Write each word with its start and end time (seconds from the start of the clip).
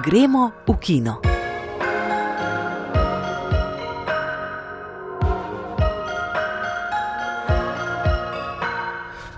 Gremo 0.00 0.64
v 0.64 0.78
kino. 0.80 1.29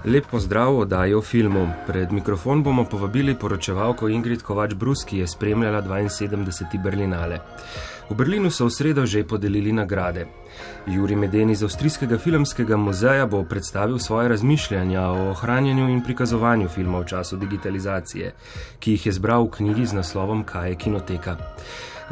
Lep 0.05 0.25
pozdrav 0.31 0.79
oddaji 0.79 1.15
o 1.15 1.21
filmu. 1.23 1.69
Pred 1.87 2.13
mikrofon 2.13 2.63
bomo 2.63 2.85
povabili 2.85 3.35
poročevalko 3.39 4.09
Ingrid 4.09 4.43
Kovač-Brus, 4.43 5.05
ki 5.07 5.19
je 5.19 5.27
spremljala 5.27 5.83
72. 5.83 6.83
Berlinale. 6.83 7.39
V 8.11 8.15
Berlinu 8.15 8.51
so 8.51 8.67
v 8.67 8.71
sredo 8.71 9.07
že 9.07 9.23
podelili 9.25 9.73
nagrade. 9.73 10.27
Juri 10.87 11.17
Meden 11.17 11.51
iz 11.51 11.63
Avstrijskega 11.63 12.19
filmskega 12.19 12.77
muzeja 12.77 13.27
bo 13.27 13.45
predstavil 13.45 13.99
svoje 13.99 14.29
razmišljanja 14.29 15.03
o 15.03 15.31
ohranjanju 15.31 15.89
in 15.89 16.03
prikazovanju 16.03 16.69
filma 16.69 16.99
v 16.99 17.07
času 17.07 17.37
digitalizacije, 17.37 18.35
ki 18.79 18.91
jih 18.91 19.07
je 19.07 19.13
zbral 19.13 19.45
v 19.45 19.51
knjigi 19.51 19.87
z 19.87 19.93
naslovom 19.93 20.45
Kaj 20.45 20.69
je 20.69 20.77
kinoteka. 20.77 21.37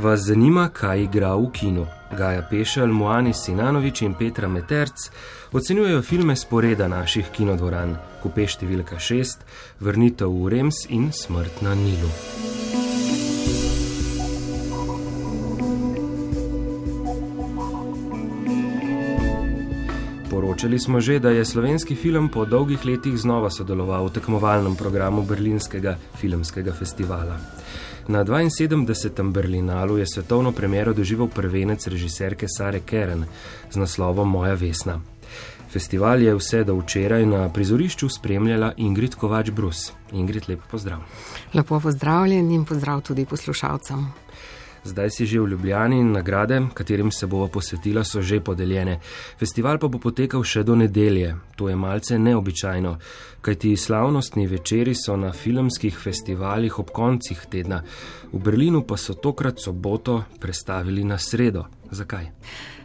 Vas 0.02 0.20
zanima, 0.20 0.68
kaj 0.68 1.02
igra 1.02 1.34
v 1.34 1.50
kinu? 1.52 1.86
Gaja 2.18 2.42
Pešel, 2.50 2.86
Moani 2.86 3.34
Sinanovič 3.34 4.02
in 4.02 4.14
Petra 4.14 4.48
Meterc 4.48 5.10
ocenjujejo 5.52 6.02
filme 6.02 6.36
sporeda 6.36 6.88
naših 6.88 7.28
kinodvoran, 7.36 7.98
Kupe 8.22 8.48
številka 8.48 8.96
6, 8.96 9.44
Vrnitev 9.84 10.32
v 10.32 10.54
Rems 10.56 10.86
in 10.88 11.10
Smrt 11.12 11.60
na 11.60 11.76
Nilu. 11.76 12.08
Poročali 20.60 20.78
smo 20.78 21.00
že, 21.00 21.18
da 21.18 21.30
je 21.30 21.44
slovenski 21.44 21.94
film 21.96 22.28
po 22.28 22.44
dolgih 22.44 22.84
letih 22.84 23.16
znova 23.16 23.48
sodeloval 23.50 24.04
v 24.04 24.12
tekmovalnem 24.12 24.76
programu 24.76 25.22
Berlinskega 25.24 25.96
filmskega 26.20 26.72
festivala. 26.76 27.40
Na 28.08 28.24
72. 28.24 29.32
Berlinalu 29.32 29.96
je 29.98 30.06
svetovno 30.06 30.52
premiero 30.52 30.92
doživel 30.92 31.32
prvenec 31.32 31.86
režiserke 31.86 32.44
Sare 32.48 32.80
Keren 32.84 33.24
z 33.72 33.76
naslovom 33.76 34.28
Moja 34.28 34.52
Vesna. 34.54 35.00
Festival 35.72 36.20
je 36.20 36.36
vse 36.36 36.64
do 36.64 36.76
včeraj 36.76 37.24
na 37.26 37.48
prizorišču 37.48 38.08
spremljala 38.08 38.74
Ingrid 38.76 39.16
Kovač-Brus. 39.16 39.92
Ingrid, 40.12 40.44
lepo 40.48 40.68
pozdrav. 40.70 41.00
Lepo 41.54 41.80
pozdravljen 41.80 42.50
in 42.50 42.68
pozdrav 42.68 43.00
tudi 43.00 43.24
poslušalcem. 43.24 44.12
Zdaj 44.84 45.10
si 45.10 45.26
že 45.26 45.40
v 45.40 45.48
Ljubljani 45.48 45.98
in 46.00 46.12
nagrade, 46.12 46.62
katerim 46.74 47.10
se 47.10 47.26
bova 47.26 47.48
posvetila, 47.48 48.04
so 48.04 48.22
že 48.22 48.40
podeljene. 48.40 48.98
Festival 49.38 49.78
pa 49.78 49.88
bo 49.88 49.98
potekal 49.98 50.44
še 50.44 50.62
do 50.64 50.76
nedelje. 50.76 51.36
To 51.56 51.68
je 51.68 51.76
malce 51.76 52.18
neobičajno, 52.18 52.96
kajti 53.40 53.76
slavnostni 53.76 54.46
večeri 54.46 54.94
so 54.94 55.16
na 55.16 55.32
filmskih 55.32 55.98
festivalih 55.98 56.78
ob 56.78 56.90
koncih 56.90 57.46
tedna. 57.50 57.82
V 58.32 58.38
Berlinu 58.38 58.82
pa 58.86 58.96
so 58.96 59.14
tokrat 59.14 59.60
soboto 59.60 60.24
prestavili 60.40 61.04
na 61.04 61.18
sredo. 61.18 61.66
Zakaj? 61.90 62.30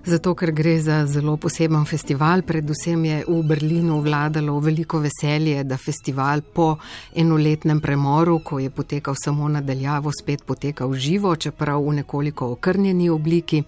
Zato, 0.06 0.36
ker 0.38 0.52
gre 0.54 0.76
za 0.78 1.00
zelo 1.10 1.34
poseben 1.42 1.86
festival, 1.90 2.44
predvsem 2.46 3.06
je 3.06 3.24
v 3.26 3.40
Berlinu 3.42 3.96
vladalo 4.06 4.60
veliko 4.62 5.00
veselje, 5.02 5.64
da 5.66 5.80
festival 5.82 6.44
po 6.46 6.76
enoletnem 7.18 7.82
premoru, 7.82 8.38
ko 8.46 8.60
je 8.62 8.70
potekal 8.70 9.18
samo 9.18 9.50
nadaljavo, 9.50 10.12
spet 10.14 10.44
potekal 10.46 10.94
živo, 10.94 11.34
čeprav 11.36 11.82
v 11.82 11.96
nekoliko 12.04 12.52
okrnjeni 12.54 13.10
obliki. 13.10 13.64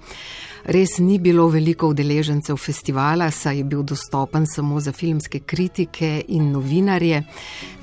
Res 0.67 0.97
ni 0.99 1.15
bilo 1.15 1.45
veliko 1.47 1.87
udeležencev 1.93 2.57
festivala, 2.59 3.29
saj 3.31 3.55
je 3.57 3.63
bil 3.63 3.85
dostopen 3.87 4.43
samo 4.51 4.81
za 4.83 4.91
filmske 4.91 5.39
kritike 5.39 6.09
in 6.27 6.49
novinarje. 6.51 7.21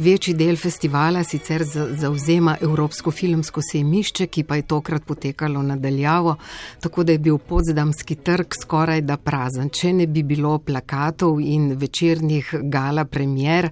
Večji 0.05 0.35
del 0.37 0.59
festivala 0.61 1.23
sicer 1.25 1.65
zauzema 1.65 2.59
Evropsko 2.61 3.11
filmsko 3.11 3.63
sejmišče, 3.65 4.27
ki 4.27 4.45
pa 4.45 4.59
je 4.61 4.67
tokrat 4.69 5.07
potekalo 5.09 5.63
nadaljavo, 5.63 6.37
tako 6.81 7.05
da 7.09 7.17
je 7.17 7.25
bil 7.25 7.39
podzadamski 7.39 8.19
trg 8.21 8.53
skoraj 8.61 9.01
da 9.01 9.17
prazen. 9.17 9.73
Če 9.73 9.93
ne 9.93 10.07
bi 10.07 10.23
bilo 10.23 10.59
plakatov 10.59 11.41
in 11.41 11.73
večernih 11.81 12.53
gala 12.69 13.05
premjer, 13.05 13.71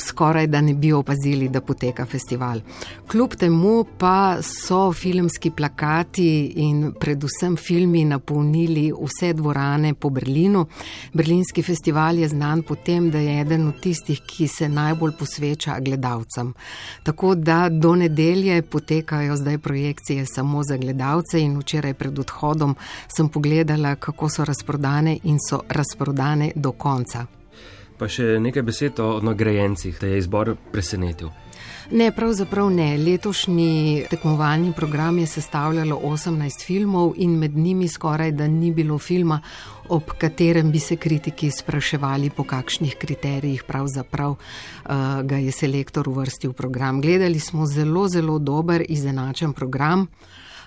skoraj 0.00 0.46
da 0.46 0.60
ne 0.60 0.74
bi 0.74 0.92
opazili, 0.92 1.48
da 1.48 1.60
poteka 1.60 2.06
festival. 2.06 2.60
Kljub 3.10 3.34
temu 3.34 3.84
pa 3.98 4.42
so 4.42 4.92
filmski 4.92 5.50
plakati 5.50 6.52
in 6.56 6.92
predvsem 7.00 7.56
filmi 7.56 8.04
napolnili 8.04 8.92
vse 8.92 9.32
dvorane 9.32 9.94
po 9.94 10.10
Berlinu. 10.10 10.66
Berlinski 11.12 11.62
festival 11.62 12.18
je 12.18 12.28
znan 12.28 12.62
po 12.62 12.74
tem, 12.74 13.10
da 13.10 13.18
je 13.18 13.40
eden 13.40 13.68
od 13.68 13.80
tistih, 13.80 14.20
ki 14.26 14.48
se 14.48 14.68
najbolj 14.68 15.12
posveča 15.18 15.80
gledalcem. 15.80 16.54
Tako 17.02 17.34
da 17.34 17.68
do 17.68 17.94
nedelje 17.94 18.62
potekajo 18.62 19.36
zdaj 19.36 19.58
projekcije 19.58 20.26
samo 20.26 20.62
za 20.62 20.76
gledalce 20.76 21.40
in 21.40 21.58
včeraj 21.58 21.94
pred 21.94 22.18
odhodom 22.18 22.76
sem 23.16 23.28
pogledala, 23.28 23.94
kako 23.94 24.28
so 24.28 24.44
razprodane 24.44 25.18
in 25.22 25.38
so 25.48 25.60
razprodane 25.68 26.52
do 26.54 26.72
konca. 26.72 27.39
Pa 28.00 28.08
še 28.08 28.38
nekaj 28.40 28.64
besed 28.64 29.00
o 29.04 29.18
nagrajencih, 29.20 29.98
da 30.00 30.08
je 30.08 30.18
izbor 30.22 30.54
presenetil. 30.72 31.28
Ne, 31.90 32.12
pravzaprav 32.16 32.70
ne. 32.70 32.94
Letošnji 32.96 34.06
tekmovalni 34.10 34.72
program 34.72 35.18
je 35.18 35.26
sestavljalo 35.26 35.98
18 36.04 36.64
filmov 36.64 37.12
in 37.16 37.36
med 37.38 37.56
njimi 37.56 37.88
skoraj 37.88 38.32
da 38.32 38.46
ni 38.46 38.70
bilo 38.72 38.98
filma, 38.98 39.40
ob 39.88 40.14
katerem 40.18 40.70
bi 40.70 40.78
se 40.78 40.96
kritiki 40.96 41.50
spraševali, 41.50 42.30
po 42.30 42.44
kakšnih 42.44 42.96
kriterijih 42.96 43.64
pravzaprav 43.68 44.30
uh, 44.30 44.40
ga 45.22 45.36
je 45.36 45.52
selektor 45.52 46.08
uvrstil 46.08 46.54
v 46.54 46.54
program. 46.62 47.00
Gledali 47.00 47.40
smo 47.40 47.66
zelo, 47.66 48.08
zelo 48.08 48.38
dober 48.38 48.84
izenačen 48.88 49.52
program. 49.52 50.06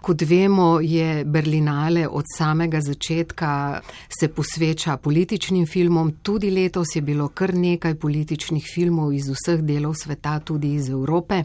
Kot 0.03 0.21
vemo, 0.27 0.81
je 0.83 1.23
Berlinale 1.25 2.07
od 2.07 2.25
samega 2.37 2.81
začetka 2.81 3.81
se 4.19 4.27
posveča 4.27 4.97
političnim 4.97 5.63
filmom. 5.67 6.11
Tudi 6.21 6.49
letos 6.51 6.95
je 6.95 7.01
bilo 7.01 7.29
kar 7.29 7.53
nekaj 7.55 7.95
političnih 7.95 8.67
filmov 8.73 9.13
iz 9.13 9.29
vseh 9.31 9.61
delov 9.63 9.95
sveta, 9.95 10.39
tudi 10.39 10.73
iz 10.75 10.89
Evrope. 10.89 11.43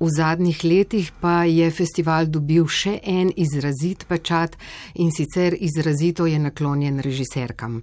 V 0.00 0.10
zadnjih 0.10 0.64
letih 0.64 1.12
pa 1.20 1.44
je 1.48 1.70
festival 1.70 2.26
dobil 2.26 2.68
še 2.68 2.98
en 3.08 3.32
izrazit 3.36 4.04
pečat 4.08 4.58
in 5.00 5.08
sicer 5.08 5.56
izrazito 5.56 6.26
je 6.26 6.38
naklonjen 6.38 7.00
režiserkam. 7.00 7.80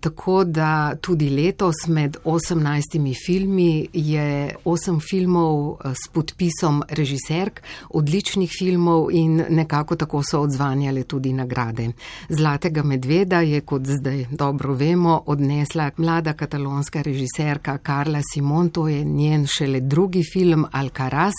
Tako 0.00 0.44
da 0.44 0.94
tudi 1.00 1.28
letos 1.28 1.86
med 1.86 2.16
18 2.24 3.14
filmi 3.26 3.88
je 3.92 4.54
8 4.64 5.00
filmov 5.10 5.76
eh, 5.84 5.92
s 5.94 6.08
podpisom 6.12 6.82
režiserk, 6.88 7.62
odličnih 7.90 8.50
filmov 8.58 9.10
in 9.12 9.44
nekako 9.48 9.96
tako 9.96 10.22
so 10.22 10.40
odzvanjale 10.40 11.02
tudi 11.02 11.32
nagrade. 11.32 11.90
Zlatega 12.28 12.82
medveda 12.82 13.40
je, 13.40 13.60
kot 13.60 13.82
zdaj 13.86 14.26
dobro 14.30 14.74
vemo, 14.74 15.22
odnesla 15.26 15.90
mlada 15.96 16.32
katalonska 16.32 17.02
režiserka 17.02 17.78
Karla 17.78 18.22
Simon, 18.32 18.70
to 18.70 18.88
je 18.88 19.04
njen 19.04 19.46
šele 19.46 19.80
drugi 19.80 20.22
film 20.32 20.66
Alcaraz. 20.72 21.34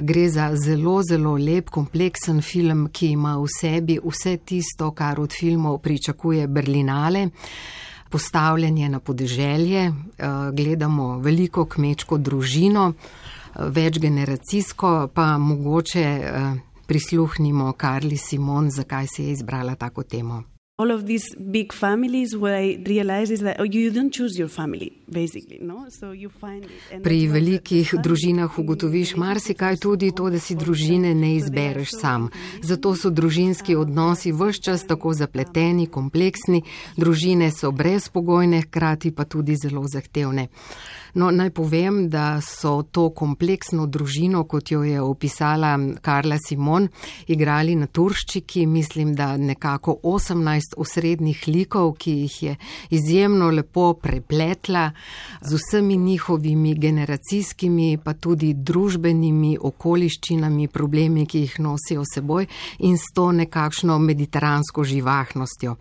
Gre 0.00 0.28
za 0.28 0.50
zelo, 0.56 1.02
zelo 1.02 1.34
lep, 1.36 1.68
kompleksen 1.70 2.40
film, 2.42 2.86
ki 2.92 3.10
ima 3.12 3.34
v 3.36 3.48
sebi 3.52 3.98
vse 4.00 4.38
tisto, 4.44 4.90
kar 4.96 5.20
od 5.20 5.32
filmov 5.32 5.78
pričakuje 5.84 6.46
Berlinale. 6.48 7.28
Postavljanje 8.10 8.88
na 8.88 9.00
podeželje, 9.00 9.82
eh, 9.86 9.92
gledamo 10.52 11.18
veliko 11.18 11.64
kmečko 11.64 12.18
družino, 12.18 12.92
eh, 12.92 13.58
večgeneracijsko, 13.68 15.08
pa 15.14 15.38
mogoče 15.38 16.00
eh, 16.00 16.54
prisluhnimo 16.86 17.72
Karli 17.72 18.16
Simon, 18.16 18.70
zakaj 18.70 19.06
si 19.06 19.22
je 19.24 19.32
izbrala 19.32 19.74
tako 19.74 20.02
temo 20.02 20.42
all 20.80 20.90
of 20.90 21.04
these 21.04 21.26
big 21.36 21.72
families 21.72 22.34
what 22.34 22.54
I 22.54 22.66
realize 22.86 23.30
is 23.30 23.40
that 23.40 23.60
oh, 23.60 23.68
you 23.76 23.90
don't 23.90 24.12
choose 24.18 24.38
your 24.38 24.48
family 24.48 24.90
basically 25.10 25.58
no? 25.60 25.86
So 25.90 26.12
you 26.12 26.30
find 26.40 26.64
it 26.64 27.02
Pri 27.02 27.26
velikih 27.28 27.94
družinah 28.04 28.58
ugotoviš 28.58 29.16
marsikaj 29.16 29.76
tudi 29.76 30.12
to 30.16 30.30
da 30.30 30.38
si 30.38 30.54
družine 30.54 31.14
ne 31.14 31.34
izbereš 31.36 31.90
sam. 32.00 32.30
zato 32.62 32.96
so 32.96 33.10
družinski 33.10 33.76
odnosi 33.76 34.32
vse 34.32 34.62
čas 34.62 34.86
tako 34.86 35.12
zapleteni 35.12 35.86
kompleksni. 35.86 36.62
Družine 36.96 37.50
so 37.50 37.70
brezpogojne 37.70 38.62
hkrati 38.62 39.10
pa 39.10 39.24
tudi 39.24 39.56
zelo 39.56 39.84
zahtevne 39.86 40.48
No, 41.14 41.30
naj 41.30 41.50
povem, 41.50 42.08
da 42.08 42.40
so 42.40 42.82
to 42.82 43.10
kompleksno 43.10 43.86
družino, 43.86 44.44
kot 44.44 44.70
jo 44.70 44.82
je 44.82 45.00
opisala 45.00 45.76
Karla 46.00 46.38
Simon, 46.48 46.88
igrali 47.26 47.74
na 47.76 47.86
turščiki, 47.86 48.66
mislim, 48.66 49.14
da 49.14 49.36
nekako 49.36 49.98
18 50.02 50.70
šest 50.70 50.74
osrednjih 50.76 51.44
likov, 51.46 51.94
ki 51.98 52.10
jih 52.10 52.42
je 52.42 52.56
izjemno 52.90 53.50
lepo 53.50 53.94
prepletla 53.94 54.90
z 55.40 55.54
vsemi 55.54 55.96
njihovimi 55.96 56.74
generacijskimi, 56.74 57.98
pa 58.04 58.14
tudi 58.14 58.54
družbenimi 58.54 59.58
okoliščinami, 59.60 60.68
problemi, 60.68 61.26
ki 61.26 61.40
jih 61.40 61.60
nosijo 61.60 62.04
seboj 62.14 62.46
in 62.78 62.96
s 62.98 63.12
to 63.14 63.32
nekakšno 63.32 63.98
mediteransko 63.98 64.84
živahnostjo. 64.84 65.76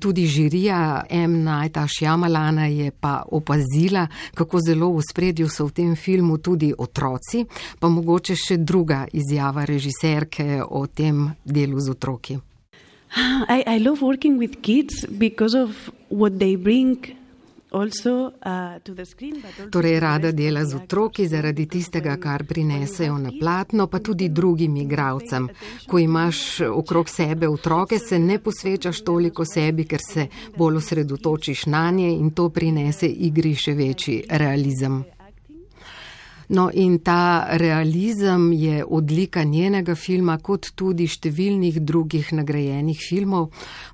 Tudi 0.00 0.26
žirija 0.26 1.04
M. 1.10 1.42
Najta 1.44 1.86
Šjamalana 1.88 2.66
je 2.66 2.90
pa 2.90 3.22
opazila, 3.30 4.06
kako 4.34 4.47
zelo 4.56 4.88
v 4.96 5.04
spredju 5.04 5.52
so 5.52 5.68
v 5.68 5.76
tem 5.76 5.92
filmu 5.92 6.40
tudi 6.40 6.72
otroci, 6.72 7.44
pa 7.76 7.92
mogoče 7.92 8.32
še 8.32 8.56
druga 8.64 9.04
izjava 9.12 9.68
režiserke 9.68 10.64
o 10.64 10.86
tem 10.88 11.28
delu 11.44 11.76
z 11.76 11.92
otroki. 11.92 12.40
I, 13.48 13.64
I 13.68 13.78
love 13.78 14.00
working 14.00 14.40
with 14.40 14.60
kids 14.62 15.04
because 15.06 15.54
of 15.54 15.92
what 16.08 16.40
they 16.40 16.56
bring 16.56 17.17
Uh, 17.70 17.84
torej, 19.70 20.00
rada 20.00 20.32
dela 20.32 20.64
z 20.64 20.74
otroki 20.74 21.26
zaradi 21.28 21.66
tistega, 21.66 22.16
kar 22.16 22.44
prinesejo 22.44 23.18
na 23.18 23.30
platno, 23.40 23.86
pa 23.86 23.98
tudi 23.98 24.28
drugim 24.28 24.76
igravcem. 24.76 25.48
Ko 25.88 25.98
imaš 25.98 26.60
okrog 26.60 27.08
sebe 27.08 27.48
otroke, 27.48 27.98
se 27.98 28.18
ne 28.18 28.38
posvečaš 28.38 29.00
toliko 29.04 29.44
sebi, 29.44 29.84
ker 29.84 30.00
se 30.12 30.26
bolj 30.56 30.76
osredotočiš 30.76 31.66
na 31.66 31.90
nje 31.90 32.10
in 32.16 32.30
to 32.30 32.48
prinese 32.48 33.06
igri 33.06 33.54
še 33.54 33.74
večji 33.74 34.22
realizem. 34.30 35.17
No, 36.48 36.70
in 36.72 36.98
ta 37.04 37.46
realizem 37.50 38.52
je 38.52 38.84
odlika 38.84 39.42
njenega 39.44 39.92
filma, 39.94 40.38
kot 40.40 40.70
tudi 40.74 41.04
številnih 41.04 41.76
drugih 41.84 42.30
nagrajenih 42.32 43.02
filmov. 43.04 43.50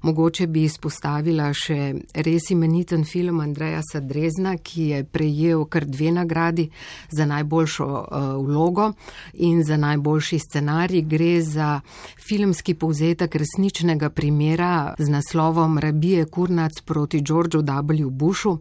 Mogoče 0.06 0.46
bi 0.46 0.62
izpostavila 0.68 1.48
še 1.50 1.78
res 2.14 2.52
imeniten 2.54 3.02
film 3.10 3.40
Andreja 3.42 3.80
Sadrezna, 3.82 4.54
ki 4.62 4.86
je 4.92 5.02
prejel 5.02 5.64
kar 5.66 5.88
dve 5.90 6.12
nagradi 6.14 6.68
za 7.10 7.26
najboljšo 7.26 7.88
uh, 7.90 8.30
vlogo 8.38 8.92
in 9.34 9.64
za 9.66 9.74
najboljši 9.74 10.38
scenarij. 10.46 11.02
Gre 11.10 11.32
za 11.42 11.80
filmski 12.22 12.76
povzetek 12.78 13.34
resničnega 13.34 14.12
primera 14.14 14.94
z 14.98 15.10
naslovom 15.10 15.80
Rabije 15.82 16.30
Kurnac 16.30 16.84
proti 16.86 17.18
Georgeu 17.18 17.66
W. 17.66 18.10
Bushu. 18.10 18.60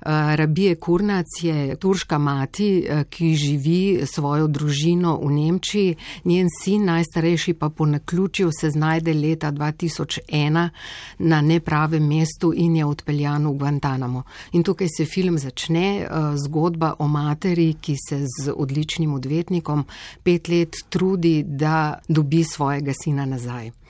Eh, 0.00 0.36
Rabije 0.36 0.74
Kurnac 0.74 1.26
je 1.42 1.76
turška 1.76 2.18
mati, 2.18 2.86
eh, 2.88 3.04
ki 3.04 3.34
živi 3.34 4.06
svojo 4.06 4.46
družino 4.46 5.20
v 5.22 5.30
Nemčiji. 5.30 5.96
Njen 6.24 6.48
sin, 6.62 6.84
najstarejši 6.84 7.54
pa 7.54 7.68
po 7.68 7.86
naključju, 7.86 8.50
se 8.60 8.70
znajde 8.70 9.14
leta 9.14 9.50
2001 9.52 10.70
na 11.18 11.40
nepravem 11.40 12.06
mestu 12.08 12.52
in 12.56 12.76
je 12.76 12.84
odpeljan 12.84 13.46
v 13.46 13.52
Guantanamo. 13.52 14.22
In 14.52 14.62
tukaj 14.62 14.88
se 14.96 15.04
film 15.04 15.38
začne, 15.38 16.00
eh, 16.00 16.08
zgodba 16.44 16.94
o 16.98 17.08
materi, 17.08 17.74
ki 17.80 17.94
se 18.08 18.18
z 18.18 18.52
odličnim 18.56 19.14
odvetnikom 19.14 19.84
pet 20.22 20.48
let 20.48 20.76
trudi, 20.88 21.42
da 21.46 21.98
dobi 22.08 22.44
svojega 22.44 22.92
sina 23.04 23.24
nazaj. 23.24 23.85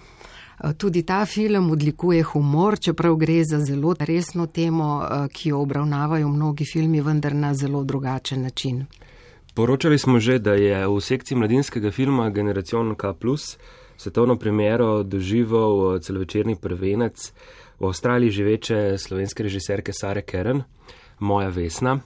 Eh, 0.64 0.72
tudi 0.72 1.02
ta 1.02 1.24
film 1.26 1.70
odlikuje 1.70 2.22
humor, 2.22 2.78
čeprav 2.78 3.16
gre 3.16 3.44
za 3.44 3.60
zelo 3.60 3.94
resno 3.98 4.46
temo, 4.46 5.02
eh, 5.02 5.28
ki 5.32 5.48
jo 5.48 5.58
obravnavajo 5.60 6.28
mnogi 6.28 6.64
filmi, 6.64 7.00
vendar 7.00 7.34
na 7.34 7.54
zelo 7.54 7.84
drugačen 7.84 8.42
način. 8.42 8.86
Poročali 9.54 9.98
smo 9.98 10.20
že, 10.20 10.38
da 10.38 10.54
je 10.54 10.88
v 10.88 11.00
sekciji 11.00 11.38
mladinskega 11.38 11.90
filma 11.90 12.30
Generacion 12.30 12.94
K, 12.94 13.12
svetovno 13.96 14.36
premiero 14.36 15.02
doživel 15.02 15.96
eh, 15.96 16.00
celovečerni 16.00 16.56
prvenec 16.56 17.32
v 17.80 17.86
Avstraliji 17.86 18.30
živeče 18.30 18.98
slovenske 18.98 19.42
režiserke 19.42 19.92
Sare 19.92 20.22
Keren, 20.22 20.62
Moja 21.18 21.48
Vesna. 21.48 22.00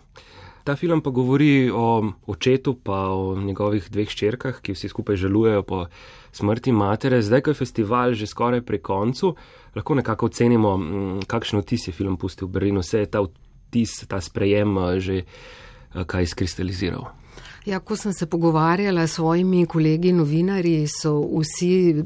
Ta 0.65 0.77
film 0.77 1.01
pa 1.01 1.11
govori 1.11 1.71
o 1.75 2.13
očetu, 2.27 2.75
pa 2.75 3.09
o 3.11 3.37
njegovih 3.41 3.91
dveh 3.91 4.11
ščerkah, 4.11 4.61
ki 4.61 4.75
vsi 4.75 4.89
skupaj 4.89 5.17
žalujejo 5.17 5.63
po 5.63 5.87
smrti 6.33 6.73
matere. 6.73 7.23
Zdaj, 7.23 7.41
ko 7.41 7.51
je 7.51 7.61
festival 7.61 8.15
že 8.15 8.27
skoraj 8.27 8.63
pri 8.63 8.79
koncu, 8.79 9.35
lahko 9.75 9.95
nekako 9.95 10.27
ocenimo, 10.27 10.77
mm, 10.77 11.21
kakšen 11.27 11.61
vtis 11.61 11.89
je 11.89 11.93
film 11.93 12.17
pustil 12.17 12.49
v 12.49 12.59
Berlinu. 12.59 12.81
Vse 12.81 13.05
je 13.05 13.11
ta 13.11 13.23
vtis, 13.23 14.07
ta 14.09 14.21
sprejem 14.21 14.79
eh, 14.79 15.01
že 15.01 15.17
eh, 15.23 16.05
kaj 16.05 16.23
izkristaliziral. 16.23 17.20
Ja, 17.67 17.79
ko 17.79 17.97
sem 17.97 18.13
se 18.13 18.27
pogovarjala 18.27 19.07
s 19.07 19.13
svojimi 19.13 19.67
kolegi 19.67 20.13
novinarji, 20.13 20.87
so 20.89 21.19
vsi 21.21 22.05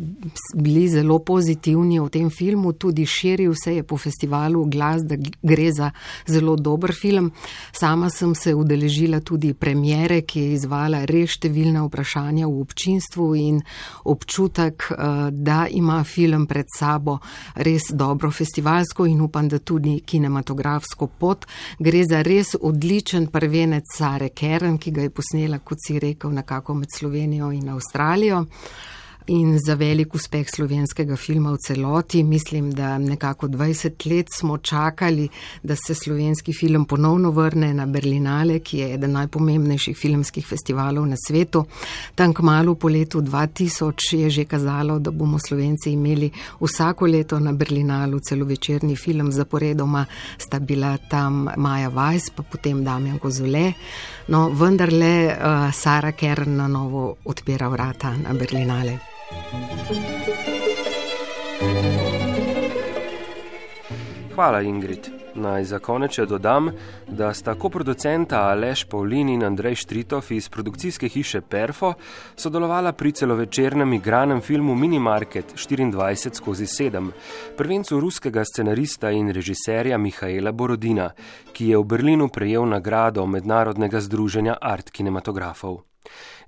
bili 0.55 0.89
zelo 0.89 1.19
pozitivni 1.19 2.01
o 2.01 2.09
tem 2.09 2.31
filmu, 2.31 2.73
tudi 2.73 3.06
širil 3.06 3.55
se 3.65 3.77
je 3.77 3.83
po 3.83 3.97
festivalu 3.97 4.65
glas, 4.65 5.03
da 5.03 5.15
gre 5.43 5.73
za 5.73 5.91
zelo 6.27 6.56
dober 6.56 6.93
film. 7.01 7.31
Sama 7.73 8.11
sem 8.11 8.35
se 8.35 8.55
udeležila 8.55 9.21
tudi 9.21 9.53
premjere, 9.55 10.23
ki 10.23 10.41
je 10.41 10.56
izvala 10.56 11.05
res 11.05 11.37
številna 11.39 11.85
vprašanja 11.87 12.51
v 12.51 12.61
občinstvu 12.61 13.29
in 13.39 13.62
občutek, 14.05 14.91
eh, 14.91 15.31
da 15.31 15.67
ima 15.71 16.03
film 16.05 16.47
pred 16.47 16.67
sabo 16.79 17.21
res 17.55 17.93
dobro 17.93 18.31
festivalsko 18.31 19.06
in 19.06 19.21
upam, 19.21 19.49
da 19.49 19.59
tudi 19.59 20.01
kinematografsko 20.01 21.06
pot. 21.06 21.47
Gre 21.79 22.03
za 22.05 22.23
res 22.23 22.56
odličen 22.61 23.31
prvenec 23.31 23.95
Sare 23.95 24.33
Keren, 24.35 24.79
ki 24.79 24.91
ga 24.91 25.06
je 25.06 25.15
posnel 25.15 25.44
imela, 25.44 25.58
kot 25.58 25.79
si 25.87 25.99
rekel, 25.99 26.32
nekako 26.32 26.75
med 26.75 26.88
Slovenijo 26.93 27.52
in 27.52 27.69
Avstralijo 27.69 28.44
in 29.26 29.59
za 29.59 29.75
velik 29.75 30.15
uspeh 30.15 30.47
slovenskega 30.50 31.17
filma 31.17 31.53
v 31.53 31.59
celoti. 31.59 32.23
Mislim, 32.23 32.71
da 32.71 32.99
nekako 32.99 33.49
20 33.49 34.11
let 34.11 34.26
smo 34.32 34.59
čakali, 34.59 35.29
da 35.62 35.76
se 35.76 35.94
slovenski 35.94 36.53
film 36.53 36.85
ponovno 36.85 37.31
vrne 37.31 37.75
na 37.75 37.87
Berlinale, 37.87 38.59
ki 38.59 38.79
je 38.79 38.94
eden 38.94 39.12
najpomembnejših 39.12 39.97
filmskih 39.97 40.47
festivalov 40.47 41.06
na 41.06 41.17
svetu. 41.26 41.65
Tam 42.15 42.35
k 42.35 42.43
malu 42.43 42.75
po 42.75 42.88
letu 42.88 43.21
2000 43.21 44.17
je 44.17 44.31
že 44.31 44.44
kazalo, 44.44 44.99
da 44.99 45.11
bomo 45.11 45.38
Slovenci 45.38 45.93
imeli 45.93 46.31
vsako 46.61 47.06
leto 47.06 47.38
na 47.38 47.53
Berlinalu 47.53 48.20
celovečerni 48.20 48.97
film 48.97 49.32
zaporedoma, 49.32 50.05
sta 50.38 50.59
bila 50.59 50.99
tam 50.99 51.49
Maja 51.56 51.88
Vajs, 51.88 52.31
pa 52.31 52.43
potem 52.43 52.85
Damjan 52.85 53.19
Kozole. 53.19 53.73
No, 54.29 54.49
vendarle 54.49 55.27
uh, 55.27 55.73
Sara 55.73 56.12
Kern 56.12 56.56
na 56.56 56.69
novo 56.69 57.17
odpira 57.25 57.69
vrata 57.69 58.17
na 58.17 58.35
Berlinale. 58.35 59.14
Hvala, 64.35 64.61
Ingrid. 64.63 65.09
Naj 65.35 65.65
za 65.65 65.79
konec 65.79 66.19
dodam, 66.29 66.71
da 67.09 67.35
sta 67.35 67.55
koproducenta 67.55 68.41
Aleš 68.41 68.85
Pavlin 68.85 69.29
in 69.29 69.45
Andrej 69.45 69.75
Štritov 69.75 70.27
iz 70.31 70.49
produkcijske 70.49 71.09
hiše 71.09 71.41
Perfo 71.41 71.93
sodelovala 72.37 72.93
pri 72.93 73.13
celovečernem 73.13 73.93
igranem 73.93 74.41
filmu 74.41 74.75
Minimarket 74.75 75.55
24 75.57 76.35
skozi 76.35 76.67
7, 76.67 77.11
prvencu 77.57 78.01
ruskega 78.01 78.45
scenarista 78.45 79.11
in 79.11 79.31
režiserja 79.31 79.99
Mihaela 79.99 80.53
Borodina, 80.53 81.11
ki 81.53 81.69
je 81.69 81.79
v 81.79 81.85
Berlinu 81.85 82.29
prejel 82.29 82.67
nagrado 82.67 83.27
Mednarodnega 83.27 84.01
združenja 84.01 84.58
art 84.61 84.91
kinematografov. 84.91 85.82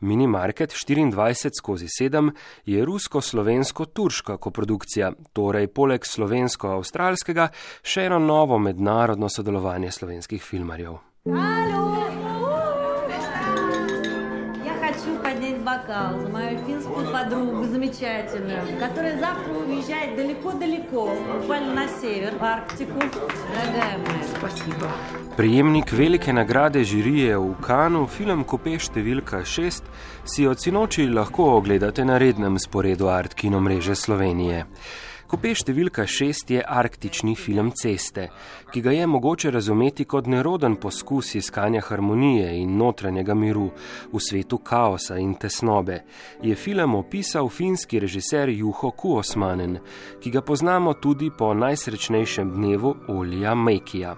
Minimarket 0.00 0.72
24 0.72 1.50
skozi 1.58 1.86
7 1.86 2.30
je 2.64 2.84
rusko-slovensko-turška 2.84 4.38
koprodukcija, 4.38 5.12
torej 5.32 5.68
poleg 5.68 6.04
slovensko-avstralskega 6.06 7.50
še 7.82 8.08
eno 8.10 8.18
novo 8.18 8.58
mednarodno 8.58 9.28
sodelovanje 9.28 9.90
slovenskih 9.90 10.42
filmarjev. 10.42 10.98
Halo! 11.26 12.45
бокал 15.75 16.19
за 16.19 16.29
мою 16.29 16.57
финскую 16.65 17.11
подругу 17.11 17.63
замечательную, 17.65 18.61
которая 18.79 19.19
завтра 19.19 19.53
уезжает 19.53 20.15
далеко-далеко, 20.15 21.09
буквально 21.33 21.73
на 21.73 21.87
север, 21.87 22.33
в 22.39 22.43
Арктику. 22.43 22.99
Дорогая 22.99 23.97
моя, 23.97 24.23
спасибо. 24.37 24.87
Prijemnik 25.37 25.91
velike 25.91 26.33
nagrade 26.33 26.83
žirije 26.83 27.37
v 27.37 27.55
Kanu, 27.61 28.07
film 28.07 28.43
Kope 28.43 28.79
številka 28.79 29.45
6, 29.45 29.83
si 30.25 30.47
od 30.47 30.59
sinoči 30.59 31.07
lahko 31.07 31.55
ogledate 31.57 32.05
na 32.05 32.17
rednem 32.17 32.59
sporedu 32.59 33.07
Art 33.07 33.33
Kino 33.33 33.59
mreže 33.59 33.95
Slovenije. 33.95 34.65
Kope 35.26 35.50
številka 35.58 36.04
šest 36.06 36.52
je 36.54 36.60
arktični 36.62 37.32
film 37.34 37.72
Ceste, 37.74 38.28
ki 38.70 38.78
ga 38.84 38.92
je 38.94 39.06
mogoče 39.10 39.50
razumeti 39.50 40.04
kot 40.06 40.28
neroden 40.30 40.76
poskus 40.78 41.32
iskanja 41.34 41.80
harmonije 41.88 42.52
in 42.60 42.76
notranjega 42.78 43.34
miru 43.34 43.64
v 44.12 44.20
svetu 44.22 44.60
kaosa 44.62 45.18
in 45.18 45.34
tesnobe. 45.34 46.04
Je 46.46 46.54
film 46.54 46.94
opisal 46.94 47.50
finski 47.50 47.98
režiser 47.98 48.54
Juho 48.54 48.92
Kuosmanen, 48.94 49.80
ki 50.22 50.30
ga 50.30 50.44
poznamo 50.46 50.94
tudi 51.02 51.32
po 51.34 51.50
najsrečnejšem 51.58 52.54
dnevu 52.54 52.94
Olija 53.18 53.58
Mekija. 53.58 54.14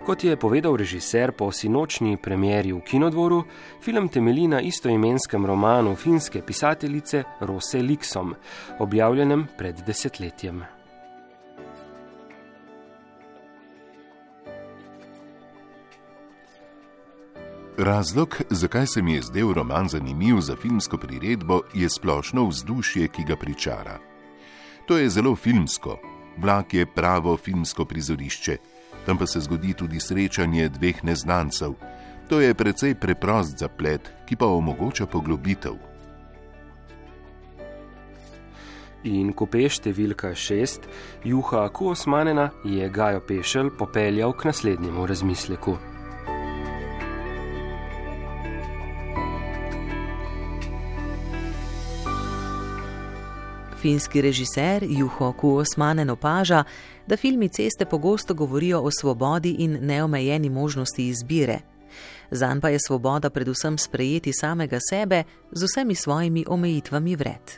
Kot 0.00 0.24
je 0.24 0.36
povedal 0.36 0.76
režiser 0.76 1.32
po 1.32 1.52
sinočnji 1.52 2.16
premjeri 2.16 2.72
v 2.72 2.80
Kinodvoru, 2.80 3.44
film 3.84 4.08
temelji 4.08 4.48
na 4.48 4.60
istoimenskem 4.60 5.46
romanu 5.46 5.96
finske 5.96 6.42
pisateljice 6.42 7.22
Rose 7.40 7.82
Liksom, 7.82 8.34
objavljenem 8.78 9.46
pred 9.58 9.80
desetletjem. 9.86 10.64
Razlog, 17.78 18.36
zakaj 18.50 18.86
se 18.86 19.02
mi 19.02 19.14
je 19.14 19.22
zdel 19.22 19.52
roman 19.52 19.88
zanimiv 19.88 20.40
za 20.40 20.56
filmsko 20.56 20.98
priredbo, 20.98 21.60
je 21.74 21.88
splošno 21.88 22.48
vzdušje, 22.48 23.08
ki 23.08 23.24
ga 23.24 23.36
pričara. 23.36 23.98
To 24.88 24.98
je 24.98 25.10
zelo 25.10 25.36
filmsko, 25.36 25.98
vlak 26.36 26.74
je 26.74 26.86
pravo 26.86 27.36
filmsko 27.36 27.84
prizorišče 27.84 28.79
tam 29.06 29.18
pa 29.18 29.26
se 29.26 29.40
zgodi 29.40 29.74
tudi 29.74 30.00
srečanje 30.00 30.68
dveh 30.68 31.04
neznancev. 31.04 31.74
To 32.28 32.40
je 32.40 32.54
precej 32.54 32.94
preprost 32.94 33.58
zaplet, 33.58 34.12
ki 34.26 34.36
pa 34.36 34.46
omogoča 34.46 35.06
poglobitev. 35.06 35.74
In 39.08 39.32
ko 39.32 39.46
peš 39.48 39.80
številka 39.80 40.34
šest, 40.36 40.84
Juha 41.24 41.64
Kuosmanena 41.72 42.50
je 42.68 42.84
Gajo 42.92 43.22
Pešel 43.24 43.72
popeljal 43.72 44.34
k 44.36 44.52
naslednjemu 44.52 45.06
razmisleku. 45.08 45.78
Finski 53.80 54.20
režiser 54.20 54.84
Juho 54.84 55.32
Kuosmanen 55.32 56.10
opaža, 56.10 56.64
da 57.10 57.16
filmi 57.16 57.48
ceste 57.48 57.84
pogosto 57.84 58.34
govorijo 58.34 58.80
o 58.80 58.90
svobodi 58.90 59.56
in 59.58 59.78
neomejeni 59.80 60.50
možnosti 60.50 61.08
izbire. 61.08 61.58
Zan 62.30 62.60
pa 62.60 62.68
je 62.68 62.78
svoboda 62.86 63.30
predvsem 63.30 63.78
sprejeti 63.78 64.32
samega 64.32 64.78
sebe 64.90 65.24
z 65.52 65.64
vsemi 65.64 65.94
svojimi 65.94 66.44
omejitvami 66.48 67.16
vred. 67.16 67.50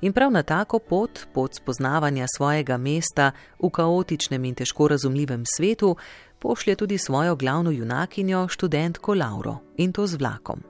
In 0.00 0.12
prav 0.12 0.30
na 0.32 0.42
tako 0.42 0.78
pot, 0.78 1.26
pot 1.34 1.54
spoznavanja 1.54 2.26
svojega 2.36 2.76
mesta 2.76 3.32
v 3.60 3.70
kaotičnem 3.70 4.44
in 4.44 4.54
težko 4.54 4.88
razumljivem 4.88 5.44
svetu, 5.56 5.96
pošlje 6.38 6.76
tudi 6.76 6.98
svojo 6.98 7.36
glavno 7.36 7.70
junakinjo, 7.70 8.48
študentko 8.48 9.14
Lauro, 9.14 9.58
in 9.76 9.92
to 9.92 10.06
z 10.06 10.16
vlakom. 10.16 10.62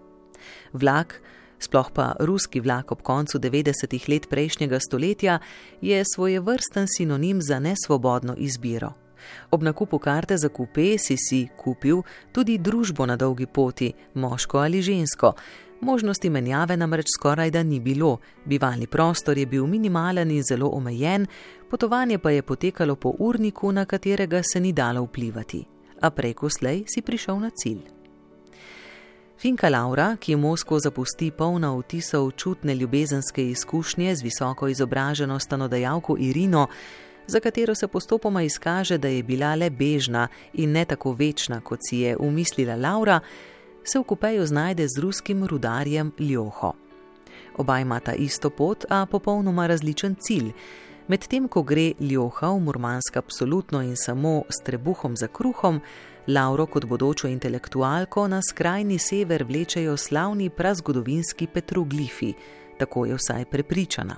Vlak, 0.73 1.21
sploh 1.59 1.91
pa 1.95 2.13
ruski 2.21 2.61
vlak 2.61 2.93
ob 2.93 3.03
koncu 3.03 3.39
90-ih 3.39 4.09
let 4.09 4.29
prejšnjega 4.31 4.81
stoletja, 4.81 5.39
je 5.81 6.05
svoje 6.15 6.41
vrsten 6.41 6.87
sinonim 6.89 7.43
za 7.43 7.59
nesvobodno 7.59 8.35
izbiro. 8.39 8.93
Ob 9.51 9.63
nakupu 9.63 9.99
karte 9.99 10.37
za 10.37 10.49
kupe 10.49 10.99
si 10.99 11.17
si 11.17 11.49
kupil 11.57 12.03
tudi 12.33 12.59
družbo 12.59 13.07
na 13.07 13.17
dolgi 13.17 13.47
poti, 13.47 13.93
moško 14.15 14.59
ali 14.59 14.83
žensko. 14.83 15.33
Možnosti 15.81 16.31
menjave 16.31 16.77
namreč 16.77 17.07
skoraj 17.15 17.51
da 17.51 17.63
ni 17.63 17.81
bilo, 17.81 18.19
bivalni 18.45 18.87
prostor 18.87 19.39
je 19.39 19.47
bil 19.47 19.67
minimalen 19.67 20.31
in 20.31 20.43
zelo 20.43 20.71
omejen, 20.73 21.27
potovanje 21.71 22.19
pa 22.19 22.31
je 22.31 22.43
potekalo 22.43 22.97
po 22.97 23.15
urniku, 23.19 23.73
na 23.73 23.85
katerega 23.85 24.43
se 24.43 24.61
ni 24.61 24.73
dalo 24.73 25.03
vplivati. 25.03 25.65
A 26.01 26.11
preko 26.11 26.51
slej 26.51 26.85
si 26.87 27.03
prišel 27.03 27.41
na 27.41 27.51
cilj. 27.51 27.96
Finka 29.39 29.69
Laura, 29.69 30.17
ki 30.17 30.37
Moskvo 30.37 30.79
zapusti 30.81 31.31
polna 31.31 31.75
vtisov 31.77 32.31
čutne 32.31 32.75
ljubezenske 32.75 33.51
izkušnje 33.51 34.15
z 34.17 34.23
visoko 34.23 34.69
izobraženo 34.69 35.39
stanodajalko 35.39 36.17
Irino, 36.19 36.67
za 37.27 37.41
katero 37.41 37.75
se 37.75 37.89
postopoma 37.89 38.43
izkaže, 38.43 38.99
da 38.99 39.09
je 39.09 39.23
bila 39.23 39.55
le 39.55 39.71
bežna 39.71 40.29
in 40.53 40.73
ne 40.73 40.85
tako 40.85 41.13
večna, 41.13 41.61
kot 41.61 41.79
si 41.89 41.99
je 41.99 42.17
umislila 42.17 42.77
Laura, 42.77 43.21
se 43.85 43.99
v 43.99 44.05
kupeju 44.05 44.47
znajde 44.47 44.89
z 44.89 44.99
ruskim 44.99 45.45
rudarjem 45.45 46.13
Ljoho. 46.19 46.73
Oba 47.57 47.79
imata 47.81 48.15
isto 48.15 48.51
pot, 48.51 48.85
a 48.89 49.07
popolnoma 49.07 49.67
različen 49.67 50.15
cilj. 50.21 50.53
Medtem 51.09 51.49
ko 51.49 51.63
gre 51.63 51.93
Ljoha 52.01 52.51
v 52.51 52.61
Murmansk 52.61 53.17
absolutno 53.17 53.83
in 53.83 53.97
samo 53.97 54.43
s 54.49 54.65
trebuhom 54.65 55.17
za 55.17 55.29
kruhom, 55.29 55.81
Lauro 56.27 56.67
kot 56.67 56.85
bodočo 56.85 57.29
intelektualko 57.29 58.29
na 58.29 58.41
skrajni 58.43 58.99
sever 58.99 59.45
vlečejo 59.45 59.97
slavni 59.97 60.51
prazgodovinski 60.51 61.47
petroglifi, 61.47 62.33
tako 62.79 63.07
je 63.07 63.15
vsaj 63.15 63.45
prepričana. 63.45 64.17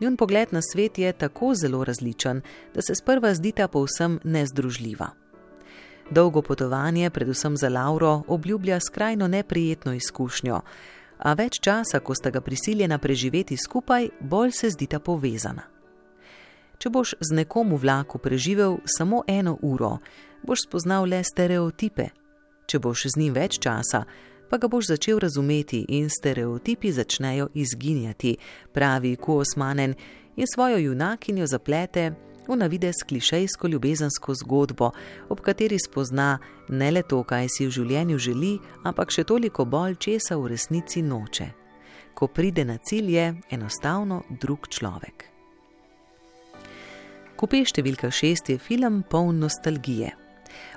Njun 0.00 0.16
pogled 0.16 0.48
na 0.52 0.60
svet 0.62 0.98
je 0.98 1.12
tako 1.12 1.54
zelo 1.54 1.84
različen, 1.84 2.42
da 2.74 2.82
se 2.82 2.94
sprva 2.94 3.34
zdita 3.34 3.68
povsem 3.68 4.20
nezdružljiva. 4.24 5.08
Dolgo 6.10 6.42
potovanje, 6.42 7.10
predvsem 7.10 7.56
za 7.56 7.68
Lauro, 7.68 8.22
obljublja 8.26 8.80
skrajno 8.80 9.28
neprijetno 9.28 9.92
izkušnjo, 9.92 10.60
a 11.18 11.32
več 11.34 11.58
časa, 11.60 12.00
ko 12.00 12.14
sta 12.14 12.30
ga 12.30 12.40
prisiljena 12.40 12.98
preživeti 12.98 13.56
skupaj, 13.56 14.08
bolj 14.20 14.50
se 14.50 14.70
zdita 14.70 15.00
povezana. 15.00 15.62
Če 16.78 16.90
boš 16.94 17.14
z 17.20 17.34
nekom 17.34 17.74
v 17.74 17.80
vlaku 17.82 18.18
preživel 18.22 18.78
samo 18.86 19.24
eno 19.26 19.58
uro, 19.62 19.96
boš 20.42 20.66
spoznal 20.66 21.08
le 21.08 21.22
stereotipe. 21.24 22.08
Če 22.66 22.78
boš 22.78 23.08
z 23.14 23.20
njim 23.20 23.34
več 23.34 23.58
časa, 23.64 24.04
pa 24.50 24.58
ga 24.58 24.68
boš 24.68 24.92
začel 24.92 25.18
razumeti 25.18 25.84
in 25.88 26.08
stereotipi 26.10 26.92
začnejo 26.92 27.48
izginjati, 27.54 28.36
pravi 28.72 29.16
Kuosmanen 29.16 29.94
in 30.36 30.46
svojo 30.46 30.78
junakinjo 30.78 31.46
zaplete 31.46 32.12
v 32.48 32.56
navidez 32.56 32.94
klišejsko 33.08 33.68
ljubezensko 33.68 34.34
zgodbo, 34.34 34.90
ob 35.28 35.40
kateri 35.40 35.76
spozna 35.78 36.38
ne 36.68 36.90
le 36.90 37.02
to, 37.02 37.22
kaj 37.22 37.48
si 37.52 37.66
v 37.66 37.74
življenju 37.76 38.18
želi, 38.18 38.54
ampak 38.84 39.12
še 39.12 39.24
toliko 39.28 39.64
bolj, 39.64 39.98
česa 40.00 40.38
v 40.40 40.54
resnici 40.54 41.02
noče. 41.02 41.48
Ko 42.14 42.26
pride 42.26 42.64
na 42.64 42.78
cilj, 42.78 43.10
je 43.14 43.26
enostavno 43.50 44.22
drug 44.40 44.68
človek. 44.68 45.28
Kupe 47.38 47.60
številka 47.62 48.10
šest 48.10 48.48
je 48.50 48.58
film 48.58 49.04
poln 49.06 49.38
nostalgije. 49.44 50.27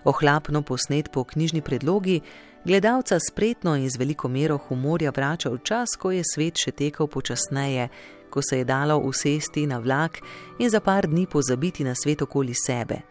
Ohlapno 0.04 0.62
posnet 0.62 1.12
po 1.12 1.24
knjižni 1.24 1.62
predlogi, 1.62 2.22
gledalca 2.66 3.20
spretno 3.20 3.76
in 3.76 3.90
z 3.90 3.98
veliko 3.98 4.28
mero 4.28 4.58
humorja 4.58 5.12
vrača 5.16 5.50
v 5.50 5.60
čas, 5.64 5.94
ko 6.00 6.12
je 6.12 6.24
svet 6.34 6.58
še 6.58 6.72
tekel 6.72 7.08
počasneje, 7.08 7.90
ko 8.32 8.42
se 8.42 8.58
je 8.58 8.66
dalo 8.66 8.98
usesti 8.98 9.68
na 9.68 9.78
vlak 9.80 10.22
in 10.60 10.70
za 10.70 10.80
par 10.80 11.08
dni 11.08 11.28
pozabiti 11.28 11.84
na 11.84 11.96
svet 11.96 12.22
okoli 12.22 12.54
sebe, 12.54 13.02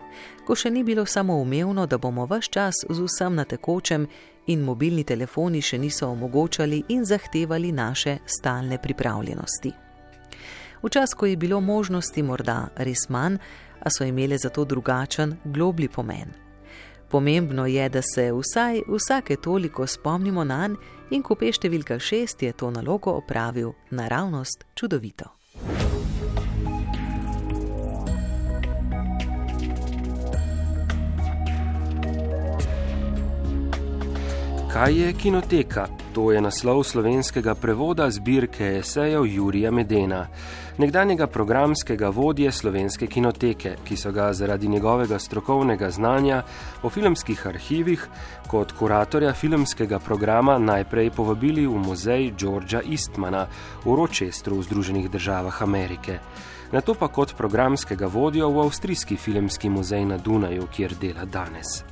ko 0.47 0.57
še 0.57 0.71
ni 0.71 0.83
bilo 0.83 1.07
samoumevno, 1.07 1.87
da 1.87 1.99
bomo 1.99 2.27
vse 2.27 2.51
čas 2.51 2.75
z 2.89 2.99
vsem 2.99 3.35
na 3.35 3.45
tekočem 3.45 4.07
in 4.47 4.65
mobilni 4.65 5.05
telefoni 5.05 5.63
še 5.63 5.79
niso 5.79 6.09
omogočali 6.09 6.85
in 6.89 7.05
zahtevali 7.05 7.73
naše 7.73 8.19
stalne 8.27 8.83
pripravljenosti. 8.83 9.73
Včasih, 10.83 11.17
ko 11.17 11.27
je 11.27 11.37
bilo 11.37 11.61
možnosti 11.61 12.23
morda 12.23 12.71
res 12.77 13.09
manj, 13.09 13.37
a 13.81 13.91
so 13.91 14.05
imele 14.05 14.39
zato 14.39 14.65
drugačen, 14.65 15.37
globli 15.45 15.89
pomen. 15.89 16.50
Pomembno 17.11 17.67
je, 17.67 17.89
da 17.89 18.03
se 18.03 18.33
vsaj 18.33 18.83
vsake 18.89 19.37
toliko 19.37 19.87
spomnimo 19.87 20.45
na 20.45 20.67
njega 20.69 21.01
in 21.11 21.23
ko 21.27 21.35
pe 21.35 21.51
številka 21.53 21.99
šest 21.99 22.45
je 22.47 22.53
to 22.55 22.71
nalogo 22.71 23.17
opravil 23.19 23.75
naravnost 23.91 24.65
čudovito. 24.79 25.31
Kaj 34.71 34.95
je 34.95 35.13
kinoteka? 35.19 35.89
To 36.15 36.31
je 36.31 36.41
naslov 36.41 36.85
slovenskega 36.87 37.57
prevoda 37.59 38.07
zbirke 38.11 38.79
esejev 38.79 39.27
Jurija 39.27 39.71
Medena, 39.75 40.29
nekdanjega 40.81 41.27
programskega 41.27 42.09
vodje 42.09 42.53
slovenske 42.53 43.07
kinoteke, 43.07 43.75
ki 43.85 43.97
so 43.97 44.13
ga 44.13 44.33
zaradi 44.33 44.69
njegovega 44.69 45.19
strokovnega 45.19 45.91
znanja 45.91 46.43
o 46.83 46.91
filmskih 46.91 47.47
arhivih 47.47 48.07
kot 48.49 48.73
kuratorja 48.79 49.33
filmskega 49.33 49.99
programa 49.99 50.59
najprej 50.59 51.11
povabili 51.11 51.67
v 51.67 51.77
muzej 51.85 52.33
Georgea 52.39 52.81
Eastmana 52.81 53.47
v 53.85 53.97
Rochestru 53.97 54.57
v 54.57 54.65
Združenih 54.71 55.11
državah 55.11 55.63
Amerike. 55.63 56.19
Na 56.73 56.81
to 56.81 56.95
pa 56.95 57.09
kot 57.09 57.37
programskega 57.37 58.07
vodjo 58.07 58.49
v 58.49 58.65
Avstrijski 58.65 59.17
filmski 59.17 59.69
muzej 59.69 60.05
na 60.05 60.17
Dunaju, 60.17 60.69
kjer 60.73 60.95
dela 61.01 61.25
danes. 61.25 61.90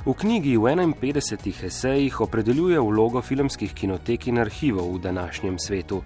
V 0.00 0.14
knjigi 0.16 0.56
v 0.56 0.64
51 0.96 1.66
esejih 1.68 2.20
opredeljuje 2.20 2.80
vlogo 2.80 3.20
filmskih 3.20 3.74
kinotek 3.76 4.30
in 4.32 4.38
arhivov 4.40 4.94
v 4.94 4.98
današnjem 5.04 5.58
svetu, 5.60 6.00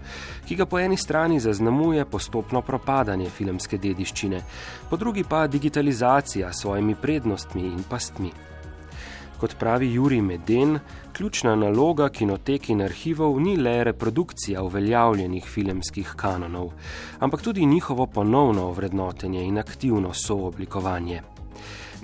ki 0.49 0.57
ga 0.59 0.67
po 0.67 0.79
eni 0.83 0.97
strani 0.97 1.39
zaznamuje 1.41 2.05
postopno 2.05 2.63
propadanje 2.63 3.31
filmske 3.31 3.79
dediščine, 3.79 4.41
po 4.91 4.97
drugi 4.97 5.23
pa 5.23 5.47
digitalizacija 5.47 6.51
s 6.53 6.61
svojimi 6.63 6.95
prednostmi 6.95 7.63
in 7.63 7.85
pastmi. 7.89 8.33
Kot 9.39 9.55
pravi 9.59 9.93
Juri 9.93 10.21
Meden, 10.23 10.79
ključna 11.13 11.55
naloga 11.55 12.09
kinotek 12.09 12.71
in 12.71 12.83
arhivov 12.83 13.39
ni 13.41 13.55
le 13.57 13.85
reprodukcija 13.85 14.63
uveljavljenih 14.63 15.45
filmskih 15.47 16.15
kanonov, 16.17 16.73
ampak 17.21 17.43
tudi 17.43 17.67
njihovo 17.67 18.07
ponovno 18.07 18.67
ovrednotenje 18.67 19.45
in 19.45 19.59
aktivno 19.59 20.11
sooblikovanje 20.13 21.23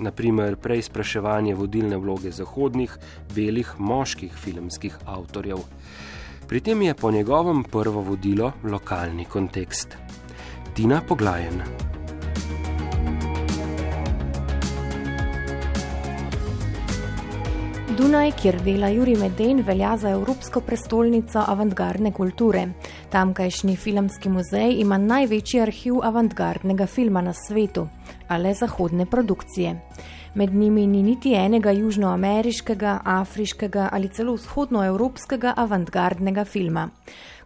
naprimer 0.01 0.55
preizpraševanje 0.55 1.55
vodilne 1.55 1.97
vloge 1.97 2.31
zahodnih, 2.31 2.97
belih, 3.35 3.73
moških 3.77 4.33
filmskih 4.33 4.97
avtorjev. 5.05 5.63
Pri 6.47 6.59
tem 6.59 6.81
je 6.81 6.93
po 6.93 7.11
njegovem 7.11 7.63
prvo 7.63 8.01
vodilo 8.01 8.51
lokalni 8.63 9.25
kontekst. 9.25 9.97
Tina 10.73 11.01
Poglajen. 11.07 11.61
Dunaj, 18.01 18.31
kjer 18.41 18.55
dela 18.65 18.87
Juri 18.89 19.13
Medejn, 19.13 19.59
velja 19.61 19.91
za 19.97 20.09
Evropsko 20.09 20.61
prestolnico 20.65 21.43
avantgardne 21.47 22.09
kulture. 22.11 22.63
Tamkajšnji 23.13 23.75
filmski 23.77 24.29
muzej 24.29 24.79
ima 24.81 24.97
največji 24.97 25.61
arhiv 25.61 25.99
avantgardnega 26.09 26.87
filma 26.89 27.21
na 27.21 27.33
svetu, 27.33 27.85
ale 28.27 28.55
zahodne 28.57 29.05
produkcije. 29.05 29.75
Med 30.33 30.55
njimi 30.55 30.87
ni 30.87 31.03
niti 31.03 31.35
enega 31.37 31.71
južnoameriškega, 31.71 32.99
afriškega 33.05 33.89
ali 33.91 34.09
celo 34.09 34.33
vzhodnoevropskega 34.33 35.53
avantgardnega 35.57 36.45
filma. 36.45 36.89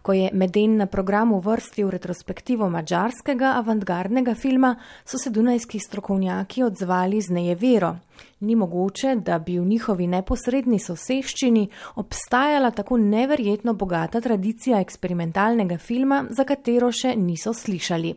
Ko 0.06 0.12
je 0.12 0.30
Meden 0.32 0.76
na 0.76 0.86
programu 0.86 1.40
vrstil 1.42 1.88
retrospektivo 1.90 2.68
mačarskega 2.70 3.56
avantgardnega 3.58 4.36
filma, 4.38 4.76
so 5.04 5.18
se 5.18 5.32
dunajski 5.34 5.80
strokovnjaki 5.82 6.62
odzvali 6.62 7.20
z 7.20 7.34
nejevero. 7.34 7.96
Ni 8.40 8.54
mogoče, 8.54 9.16
da 9.16 9.38
bi 9.38 9.58
v 9.58 9.64
njihovi 9.66 10.06
neposredni 10.06 10.78
soseščini 10.78 11.64
obstajala 11.96 12.70
tako 12.70 13.00
neverjetno 13.02 13.74
bogata 13.74 14.20
tradicija 14.20 14.78
eksperimentalnega 14.80 15.78
filma, 15.78 16.22
za 16.30 16.46
katero 16.46 16.92
še 16.92 17.16
niso 17.16 17.50
slišali. 17.52 18.14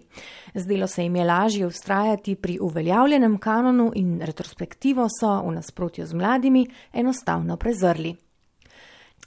Zdelo 0.53 0.87
se 0.87 1.03
jim 1.03 1.15
je 1.15 1.25
lažje 1.25 1.65
ustrajati 1.65 2.35
pri 2.35 2.59
uveljavljenem 2.61 3.41
kanonu 3.41 3.91
in 3.95 4.19
retrospektivo 4.21 5.09
so, 5.19 5.39
v 5.41 5.57
nasprotju 5.57 6.05
z 6.05 6.13
mladimi, 6.13 6.67
enostavno 6.93 7.57
prezrli. 7.57 8.17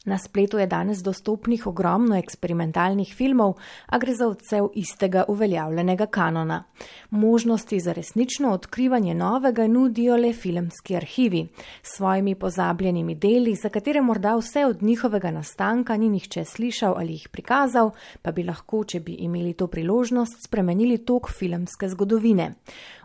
Na 0.05 0.19
spletu 0.19 0.59
je 0.59 0.67
danes 0.67 0.99
dostopnih 0.99 1.67
ogromno 1.67 2.17
eksperimentalnih 2.17 3.15
filmov, 3.15 3.53
a 3.87 3.99
gre 3.99 4.15
za 4.15 4.27
odsev 4.27 4.69
istega 4.75 5.25
uveljavljenega 5.29 6.07
kanona. 6.07 6.65
Možnosti 7.11 7.81
za 7.81 7.93
resnično 7.93 8.51
odkrivanje 8.53 9.15
novega 9.15 9.67
nudijo 9.67 10.17
le 10.17 10.33
filmski 10.33 10.97
arhivi. 10.97 11.47
S 11.83 11.97
svojimi 11.97 12.35
pozabljenimi 12.35 13.15
deli, 13.15 13.55
za 13.55 13.69
katere 13.69 14.01
morda 14.01 14.35
vse 14.37 14.67
od 14.67 14.83
njihovega 14.83 15.31
nastanka 15.31 15.97
ni 15.97 16.09
nihče 16.09 16.45
slišal 16.45 16.95
ali 16.97 17.13
jih 17.13 17.29
prikazal, 17.29 17.91
pa 18.23 18.33
bi 18.33 18.43
lahko, 18.43 18.85
če 18.85 19.01
bi 19.01 19.13
imeli 19.13 19.53
to 19.55 19.67
priložnost, 19.67 20.43
spremenili 20.45 20.99
tok 20.99 21.31
filmske 21.31 21.89
zgodovine. 21.89 22.55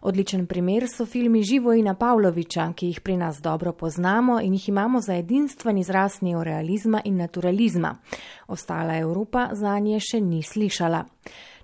Odličen 0.02 0.48
primer 0.48 0.88
so 0.90 1.06
filmi 1.06 1.44
Živojina 1.44 1.94
Pavloviča, 1.94 2.72
ki 2.76 2.88
jih 2.88 3.02
pri 3.02 3.18
nas 3.18 3.38
dobro 3.42 3.74
poznamo 3.74 4.40
in 4.42 4.54
jih 4.54 4.70
imamo 4.70 5.02
za 5.02 5.16
edinstven 5.16 5.78
izraz 5.78 6.22
neorealizma 6.22 6.87
in 7.04 7.18
naturalizma. 7.18 7.96
Ostala 8.48 8.98
Evropa 8.98 9.50
za 9.54 9.80
nje 9.80 10.00
še 10.00 10.22
ni 10.22 10.44
slišala. 10.44 11.04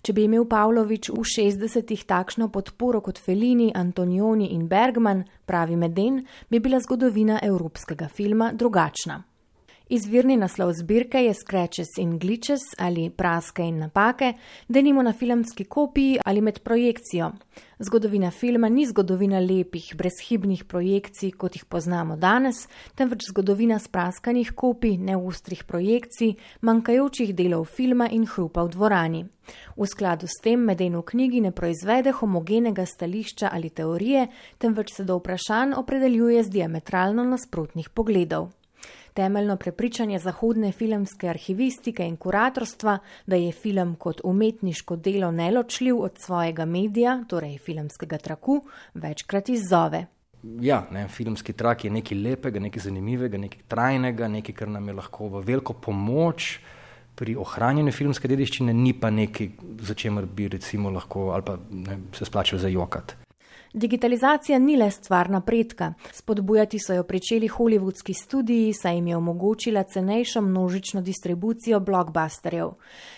Če 0.04 0.14
bi 0.14 0.26
imel 0.28 0.44
Pavlović 0.52 1.14
v 1.16 1.24
60-ih 1.24 2.02
takšno 2.04 2.50
podporo 2.52 3.00
kot 3.02 3.22
Felini, 3.24 3.72
Antonioni 3.72 4.52
in 4.52 4.68
Bergman, 4.68 5.24
pravi 5.48 5.78
Meden, 5.80 6.26
bi 6.50 6.60
bila 6.60 6.82
zgodovina 6.84 7.40
evropskega 7.44 8.10
filma 8.12 8.52
drugačna. 8.52 9.24
Izvirni 9.90 10.38
naslov 10.38 10.72
zbirke 10.74 11.20
je 11.26 11.34
Scratches 11.34 11.98
in 11.98 12.20
Glitches 12.20 12.62
ali 12.78 13.10
Praske 13.10 13.64
in 13.64 13.80
napake, 13.80 14.34
denimo 14.68 15.04
na 15.04 15.14
filmski 15.14 15.64
kopiji 15.64 16.20
ali 16.26 16.42
med 16.42 16.60
projekcijo. 16.60 17.32
Zgodovina 17.80 18.32
filma 18.32 18.70
ni 18.70 18.86
zgodovina 18.86 19.40
lepih, 19.40 19.96
brezhibnih 19.96 20.64
projekcij, 20.64 21.32
kot 21.32 21.56
jih 21.56 21.66
poznamo 21.66 22.16
danes, 22.16 22.68
temveč 22.96 23.28
zgodovina 23.30 23.80
spraskanih 23.80 24.54
kopij, 24.56 24.98
neustrih 24.98 25.64
projekcij, 25.64 26.34
manjkajočih 26.62 27.36
delov 27.36 27.66
filma 27.66 28.08
in 28.10 28.24
hrupa 28.26 28.64
v 28.64 28.70
dvorani. 28.70 29.26
V 29.76 29.86
skladu 29.86 30.32
s 30.32 30.40
tem 30.40 30.64
meden 30.64 30.96
v 30.96 31.04
knjigi 31.04 31.42
ne 31.42 31.52
proizvede 31.52 32.16
homogenega 32.22 32.86
stališča 32.86 33.52
ali 33.52 33.70
teorije, 33.70 34.28
temveč 34.58 34.96
se 34.96 35.04
do 35.04 35.20
vprašanj 35.20 35.76
opredeljuje 35.76 36.44
z 36.44 36.50
diametralno 36.50 37.24
nasprotnih 37.24 37.90
pogledov 37.90 38.54
temeljno 39.14 39.58
prepričanje 39.58 40.20
zahodne 40.20 40.72
filmske 40.72 41.30
arhivistike 41.30 42.08
in 42.08 42.18
kuratorstva, 42.18 42.98
da 43.26 43.36
je 43.36 43.52
film 43.52 43.96
kot 43.96 44.22
umetniško 44.24 44.96
delo 44.96 45.32
neločljiv 45.32 46.00
od 46.00 46.20
svojega 46.20 46.66
medija, 46.66 47.24
torej 47.30 47.58
filmskega 47.58 48.18
traku, 48.18 48.62
večkrat 48.94 49.50
izzove. 49.50 50.06
Ja, 50.44 50.84
ne, 50.92 51.08
filmski 51.08 51.54
trak 51.54 51.86
je 51.86 51.92
nekaj 51.92 52.18
lepega, 52.18 52.60
nekaj 52.60 52.84
zanimivega, 52.84 53.38
nekaj 53.38 53.62
trajnega, 53.68 54.28
nekaj, 54.28 54.56
kar 54.56 54.68
nam 54.68 54.88
je 54.88 54.94
lahko 54.94 55.30
v 55.38 55.44
veliko 55.48 55.74
pomoč. 55.74 56.60
Pri 57.16 57.36
ohranjanju 57.38 57.92
filmske 57.94 58.28
dediščine 58.28 58.74
ni 58.74 58.92
pa 58.98 59.12
nekaj, 59.14 59.52
za 59.86 59.94
čemer 59.94 60.26
bi 60.26 60.48
recimo 60.50 60.90
lahko 60.90 61.30
ali 61.32 61.46
pa 61.46 61.60
ne, 61.70 62.00
se 62.18 62.26
splačali 62.26 62.62
za 62.62 62.68
jokat. 62.68 63.23
Digitalizacija 63.74 64.60
ni 64.60 64.76
le 64.78 64.92
stvar 64.92 65.30
napredka. 65.30 65.94
Spodbujati 66.12 66.80
so 66.80 66.94
jo 66.94 67.04
pričeli 67.04 67.48
hollywoodski 67.50 68.14
studiji, 68.14 68.74
saj 68.74 68.96
jim 68.96 69.08
je 69.08 69.18
omogočila 69.18 69.84
cenejšo 69.84 70.42
množično 70.42 71.02
distribucijo 71.02 71.80
blockbusterjev. 71.80 72.70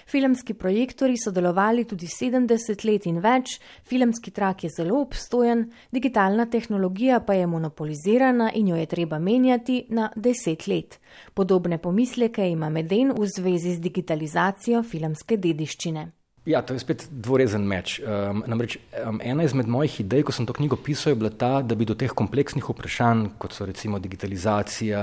Filmski 0.08 0.54
projektori 0.54 1.18
so 1.18 1.32
delovali 1.32 1.84
tudi 1.84 2.08
70 2.08 2.86
let 2.86 3.06
in 3.06 3.20
več, 3.20 3.60
filmski 3.84 4.32
trak 4.32 4.64
je 4.64 4.70
zelo 4.78 5.02
obstojen, 5.02 5.72
digitalna 5.92 6.46
tehnologija 6.46 7.20
pa 7.20 7.34
je 7.34 7.48
monopolizirana 7.48 8.52
in 8.56 8.68
jo 8.68 8.76
je 8.76 8.86
treba 8.86 9.20
menjati 9.20 9.86
na 9.90 10.10
10 10.16 10.70
let. 10.70 11.00
Podobne 11.34 11.78
pomisleke 11.78 12.50
ima 12.50 12.70
Meden 12.70 13.12
v 13.12 13.28
zvezi 13.28 13.76
z 13.76 13.80
digitalizacijo 13.80 14.84
filmske 14.84 15.38
dediščine. 15.38 16.12
Ja, 16.46 16.62
to 16.62 16.76
je 16.76 16.80
spet 16.80 17.08
dvorezen 17.10 17.64
meč. 17.66 17.98
Um, 18.06 18.44
namreč 18.46 18.78
um, 18.78 19.18
ena 19.24 19.44
izmed 19.48 19.66
mojih 19.66 19.96
idej, 20.04 20.28
ko 20.28 20.34
sem 20.36 20.46
to 20.46 20.54
knjigo 20.54 20.78
pisal, 20.78 21.16
je 21.16 21.18
bila 21.18 21.32
ta, 21.34 21.64
da 21.66 21.74
bi 21.74 21.88
do 21.90 21.96
teh 21.98 22.12
kompleksnih 22.14 22.68
vprašanj, 22.70 23.32
kot 23.42 23.56
so 23.58 23.66
recimo 23.66 23.98
digitalizacija, 24.00 25.02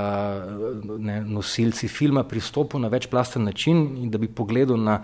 ne, 1.03 1.17
nosilci 1.27 1.91
filma, 1.91 2.23
pristopil 2.31 2.85
na 2.85 2.93
večplasten 2.93 3.43
način 3.43 3.83
in 4.05 4.11
da 4.15 4.23
bi 4.23 4.31
pogledal 4.31 4.79
na 4.79 5.01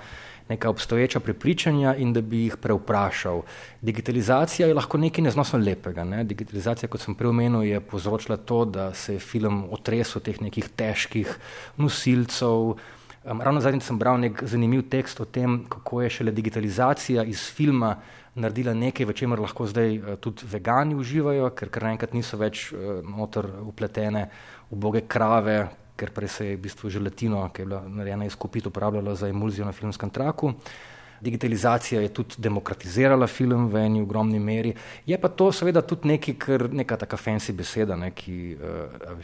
neka 0.48 0.70
obstoječa 0.70 1.20
prepričanja 1.20 1.96
in 1.98 2.12
da 2.12 2.20
bi 2.20 2.44
jih 2.44 2.57
preuprašal. 2.57 3.42
Digitalizacija 3.83 4.68
je 4.68 4.74
lahko 4.74 4.98
nekaj 4.98 5.24
neznosno 5.24 5.59
lepega. 5.59 6.05
Ne? 6.05 6.22
Digitalizacija, 6.24 6.88
kot 6.88 7.03
sem 7.03 7.14
prej 7.18 7.29
omenil, 7.29 7.62
je 7.62 7.81
povzročila 7.81 8.37
to, 8.37 8.64
da 8.64 8.92
se 8.94 9.18
je 9.18 9.20
film 9.20 9.66
otresel 9.74 10.22
teh 10.22 10.40
nekih 10.40 10.70
težkih 10.77 11.35
nosilcev. 11.77 12.79
Um, 13.28 13.42
ravno 13.44 13.60
zadnjič 13.60 13.84
sem 13.84 13.98
bral 13.98 14.16
nek 14.20 14.40
zanimiv 14.48 14.86
tekst 14.88 15.20
o 15.20 15.24
tem, 15.24 15.60
kako 15.68 16.02
je 16.02 16.10
šele 16.10 16.32
digitalizacija 16.32 17.24
iz 17.28 17.42
filma 17.52 17.96
naredila 18.34 18.72
nekaj, 18.74 19.06
v 19.06 19.16
čemer 19.16 19.40
lahko 19.42 19.66
zdaj 19.68 19.98
uh, 19.98 20.14
tudi 20.20 20.48
vegani 20.48 20.96
uživajo, 20.96 21.50
ker 21.52 21.68
kar 21.68 21.88
naenkrat 21.90 22.14
niso 22.16 22.38
več 22.40 22.70
uh, 22.72 23.02
noter 23.04 23.50
upletene 23.68 24.28
v 24.70 24.78
boge 24.80 25.04
krave, 25.08 25.66
ker 25.98 26.14
prej 26.14 26.32
se 26.34 26.46
je 26.46 26.56
v 26.56 26.62
bistvu 26.68 26.92
želatino, 26.94 27.42
ki 27.52 27.62
je 27.62 27.68
bila 27.68 27.82
narejena 27.88 28.28
iz 28.28 28.36
kopit, 28.38 28.70
uporabljala 28.70 29.16
za 29.18 29.28
emulzijo 29.28 29.66
na 29.66 29.76
filmskem 29.76 30.10
traku. 30.14 30.54
Uh, 30.54 30.97
Digitalizacija 31.20 32.00
je 32.00 32.09
tudi 32.14 32.35
demokratizirala 32.38 33.26
film 33.26 33.68
v 33.72 33.83
eni 33.87 34.02
ogromni 34.02 34.38
meri. 34.38 34.74
Je 35.07 35.18
pa 35.18 35.28
to 35.28 35.50
seveda 35.52 35.83
tudi 35.83 36.09
nekaj, 36.09 36.35
kar 36.38 36.68
neka 36.72 36.96
taka 36.96 37.16
fancy 37.16 37.52
beseda, 37.52 37.96
ne, 37.96 38.11
ki 38.14 38.57
uh, 38.57 39.22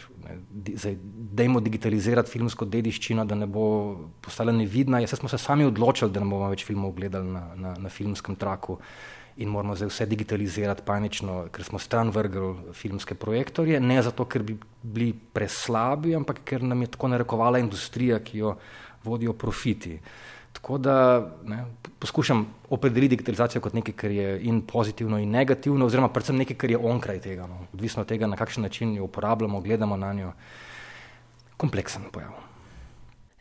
dajmo 1.40 1.60
digitalizirati 1.60 2.30
filmsko 2.30 2.64
dediščino, 2.64 3.24
da 3.24 3.38
ne 3.38 3.46
bo 3.46 3.66
postala 4.20 4.52
nevidna. 4.52 5.00
Jaz 5.04 5.18
smo 5.20 5.28
se 5.28 5.38
sami 5.38 5.64
odločili, 5.64 6.10
da 6.10 6.22
ne 6.22 6.30
bomo 6.30 6.50
več 6.50 6.64
filmov 6.66 6.96
gledali 6.98 7.30
na, 7.30 7.44
na, 7.54 7.74
na 7.78 7.92
filmskem 7.92 8.36
traku 8.36 8.78
in 9.36 9.48
moramo 9.48 9.74
zdaj 9.76 9.88
vse 9.88 10.06
digitalizirati 10.06 10.82
panično, 10.86 11.48
ker 11.52 11.64
smo 11.64 11.78
stran 11.78 12.10
vrgli 12.14 12.72
filmske 12.72 13.14
projektorje. 13.14 13.80
Ne 13.80 14.02
zato, 14.02 14.24
ker 14.30 14.42
bi 14.42 14.56
bili 14.82 15.12
preslabi, 15.12 16.14
ampak 16.14 16.44
ker 16.46 16.62
nam 16.62 16.82
je 16.82 16.92
tako 16.94 17.10
narekovala 17.10 17.58
industrija, 17.58 18.20
ki 18.22 18.38
jo 18.38 18.54
vodijo 19.04 19.32
profiti. 19.32 19.98
Tako 20.54 20.78
da 20.78 20.96
ne, 21.44 21.64
poskušam 21.98 22.46
opredeliti 22.70 23.16
digitalizacijo 23.16 23.60
kot 23.60 23.74
nekaj, 23.74 23.94
kar 23.94 24.10
je 24.10 24.38
in 24.46 24.62
pozitivno, 24.62 25.18
in 25.18 25.30
negativno, 25.30 25.86
oziroma 25.86 26.08
predvsem 26.08 26.38
nekaj, 26.40 26.56
kar 26.56 26.70
je 26.70 26.78
onkraj 26.78 27.20
tega, 27.20 27.46
no. 27.50 27.66
odvisno 27.72 28.02
od 28.02 28.08
tega, 28.08 28.30
na 28.30 28.38
kakšen 28.38 28.62
način 28.62 28.94
jo 28.96 29.04
uporabljamo, 29.04 29.60
gledamo 29.60 29.96
na 29.96 30.12
njo. 30.12 30.32
Kompleksen 31.56 32.02
pojav. 32.12 32.53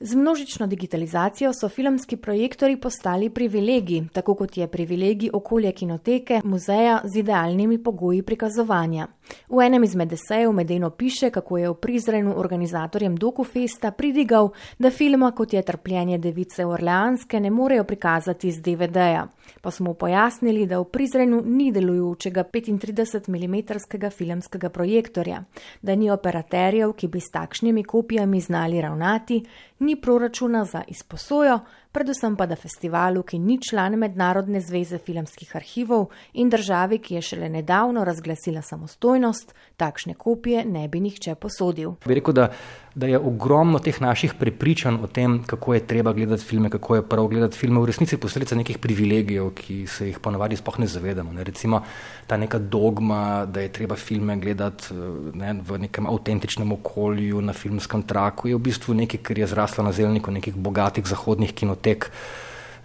Z 0.06 0.16
množično 0.16 0.68
digitalizacijo 0.68 1.54
so 1.54 1.70
filmski 1.70 2.18
projektori 2.18 2.78
postali 2.78 3.30
privilegij, 3.30 4.04
tako 4.14 4.36
kot 4.36 4.58
je 4.58 4.68
privilegij 4.68 5.30
okolje 5.34 5.72
kinoteke, 5.72 6.42
muzeja 6.44 7.02
z 7.04 7.20
idealnimi 7.20 7.84
pogoji 7.84 8.22
prikazovanja. 8.22 9.08
V 9.50 9.62
enem 9.62 9.84
izmed 9.84 10.14
esejev 10.14 10.52
Medeno 10.52 10.90
piše, 10.90 11.30
kako 11.30 11.58
je 11.58 11.70
v 11.70 11.74
Prizrenu 11.74 12.34
organizatorjem 12.38 13.16
Dokufesta 13.16 13.92
pridigal, 13.92 14.50
da 14.80 14.92
filma 14.92 15.32
kot 15.32 15.54
je 15.54 15.62
Trpljenje 15.62 16.18
device 16.18 16.66
Orleanske 16.66 17.40
ne 17.40 17.50
morejo 17.50 17.84
prikazati 17.84 18.52
z 18.52 18.62
DVD-ja. 18.62 19.28
Pa 19.62 19.72
smo 19.72 19.94
pojasnili, 19.94 20.66
da 20.68 20.80
v 20.80 20.86
Prizrenu 20.86 21.42
ni 21.46 21.72
delujočega 21.72 22.44
35 22.44 23.30
mm 23.30 24.10
filmskega 24.10 24.70
projektorja, 24.70 25.44
da 25.82 25.96
ni 25.96 26.12
operaterjev, 26.12 26.94
ki 26.94 27.08
bi 27.08 27.20
s 27.20 27.32
takšnimi 27.32 27.84
kopijami 27.84 28.42
znali 28.42 28.82
ravnati, 28.82 29.44
ni 29.84 29.96
proračuna 30.02 30.66
za 30.66 30.84
izposojo, 30.88 31.60
predvsem 31.92 32.36
pa 32.36 32.46
da 32.46 32.56
festivalu, 32.56 33.24
ki 33.24 33.40
ni 33.40 33.60
član 33.62 33.96
Mednarodne 34.00 34.62
zveze 34.62 34.98
filmskih 34.98 35.56
arhivov 35.56 36.08
in 36.34 36.50
državi, 36.50 36.98
ki 36.98 37.16
je 37.16 37.22
šele 37.22 37.50
nedavno 37.50 38.04
razglasila 38.04 38.62
samostojnost, 38.62 39.54
takšne 39.78 40.14
kopije 40.14 40.66
ne 40.66 40.88
bi 40.88 41.00
nihče 41.00 41.36
posodil. 41.36 41.96
Bi 42.06 42.16
rekel, 42.16 42.34
da, 42.34 42.50
da 42.96 43.08
je 43.08 43.18
ogromno 43.18 43.80
teh 43.80 44.02
naših 44.02 44.34
prepričanj 44.40 45.00
o 45.02 45.08
tem, 45.08 45.40
kako 45.44 45.74
je 45.74 45.88
treba 45.88 46.14
gledati 46.14 46.44
filme, 46.46 46.70
kako 46.70 46.96
je 46.96 47.06
prav 47.10 47.28
gledati 47.28 47.58
filme, 47.58 47.82
v 47.82 47.90
resnici 47.90 48.18
posledica 48.18 48.56
nekih 48.56 48.78
privilegijev, 48.78 49.50
ki 49.58 49.88
se 49.88 50.08
jih 50.08 50.20
ponavadi 50.20 50.56
sploh 50.56 50.78
ne 50.80 50.88
zavedamo. 50.88 51.34
Ne? 51.34 51.44
Recimo 51.44 51.82
ta 52.28 52.38
neka 52.38 52.60
dogma, 52.60 53.46
da 53.46 53.66
je 53.66 53.72
treba 53.74 53.96
filme 53.96 54.38
gledati 54.38 54.94
ne, 55.34 55.56
v 55.66 55.80
nekem 55.88 56.08
avtentičnem 56.08 56.72
okolju, 56.72 57.42
na 57.42 57.54
filmskem 57.54 58.04
traku, 58.04 58.48
je 58.48 58.56
v 58.56 58.66
bistvu 58.70 58.94
nekaj, 58.94 59.24
kar 59.26 59.40
je 59.40 59.48
zraslo 59.48 59.84
na 59.84 59.92
zelniku 59.92 60.32
nekih 60.32 60.56
bogatih 60.56 61.06
zahodnih 61.08 61.54
kinotek. 61.54 62.12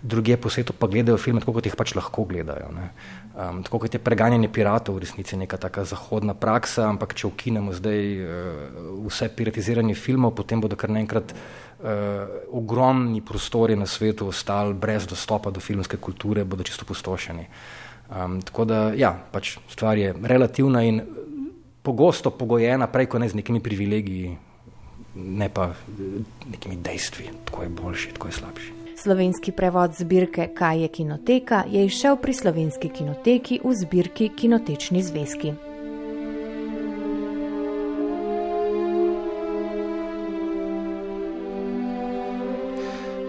Druge 0.03 0.37
po 0.37 0.51
svetu 0.51 0.73
pa 0.79 0.87
gledajo 0.87 1.19
filme 1.19 1.41
tako, 1.43 1.57
kot 1.59 1.67
jih 1.67 1.75
pač 1.75 1.97
lahko 1.99 2.23
gledajo. 2.31 2.71
Um, 2.71 3.63
tako 3.67 3.81
kot 3.83 3.95
je 3.95 3.99
preganjanje 4.03 4.47
piratov 4.55 4.95
v 4.95 5.03
resnici 5.03 5.35
neka 5.37 5.59
taka 5.59 5.83
zahodna 5.85 6.37
praksa, 6.39 6.87
ampak 6.87 7.17
če 7.19 7.27
ukinemo 7.27 7.75
zdaj 7.75 7.99
uh, 8.23 8.29
vse 9.09 9.27
piratiziranje 9.35 9.99
filmov, 9.99 10.37
potem 10.39 10.63
bodo 10.63 10.79
kar 10.79 10.95
naenkrat 10.95 11.35
uh, 11.35 12.31
ogromni 12.55 13.25
prostori 13.27 13.75
na 13.75 13.91
svetu 13.91 14.31
ostali 14.31 14.79
brez 14.79 15.07
dostopa 15.11 15.51
do 15.51 15.59
filmske 15.59 15.99
kulture, 15.99 16.47
bodo 16.47 16.63
čisto 16.63 16.87
pustošeni. 16.87 17.49
Um, 18.09 18.39
tako 18.47 18.71
da, 18.71 18.81
ja, 18.95 19.13
pač 19.13 19.57
stvar 19.67 19.99
je 19.99 20.15
relativna 20.15 20.87
in 20.87 21.03
pogosto 21.83 22.31
pogojena 22.31 22.87
prej, 22.87 23.11
ko 23.11 23.19
ne 23.19 23.27
z 23.29 23.35
nekimi 23.35 23.59
privilegiji, 23.61 24.31
ne 25.19 25.49
pa 25.51 25.73
nekimi 26.47 26.79
dejstvi, 26.79 27.33
tako 27.51 27.67
je 27.67 27.79
boljši, 27.83 28.15
tako 28.15 28.31
je 28.31 28.39
slabši. 28.39 28.78
Slovenski 29.03 29.53
prevod 29.53 29.95
zbirke 29.95 30.49
Kaj 30.55 30.83
je 30.83 30.89
kinoteka 30.89 31.63
je 31.71 31.85
išel 31.85 32.17
pri 32.17 32.33
slovenski 32.35 32.89
kinoteki 32.89 33.61
v 33.65 33.75
zbirki 33.75 34.29
Kinotečni 34.37 35.03
zvezki. 35.03 35.53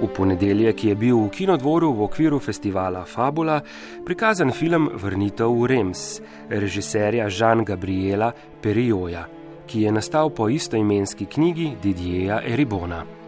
V 0.01 0.07
ponedeljek 0.15 0.83
je 0.83 0.95
bil 0.95 1.17
v 1.17 1.29
kinodvoru 1.29 1.93
v 1.93 2.03
okviru 2.03 2.39
festivala 2.39 3.05
Fabula 3.05 3.61
prikazan 4.05 4.51
film 4.51 4.89
Vrnitev 4.93 5.53
v 5.53 5.65
Rems 5.67 6.21
režiserja 6.49 7.29
Žan 7.29 7.65
Gabriela 7.65 8.31
Perijoja 8.61 9.27
ki 9.69 9.81
je 9.81 9.91
nastal 9.91 10.29
po 10.29 10.49
istoimenski 10.49 11.25
knjigi 11.25 11.75
Didjeja 11.83 12.41
Eribona. 12.45 13.18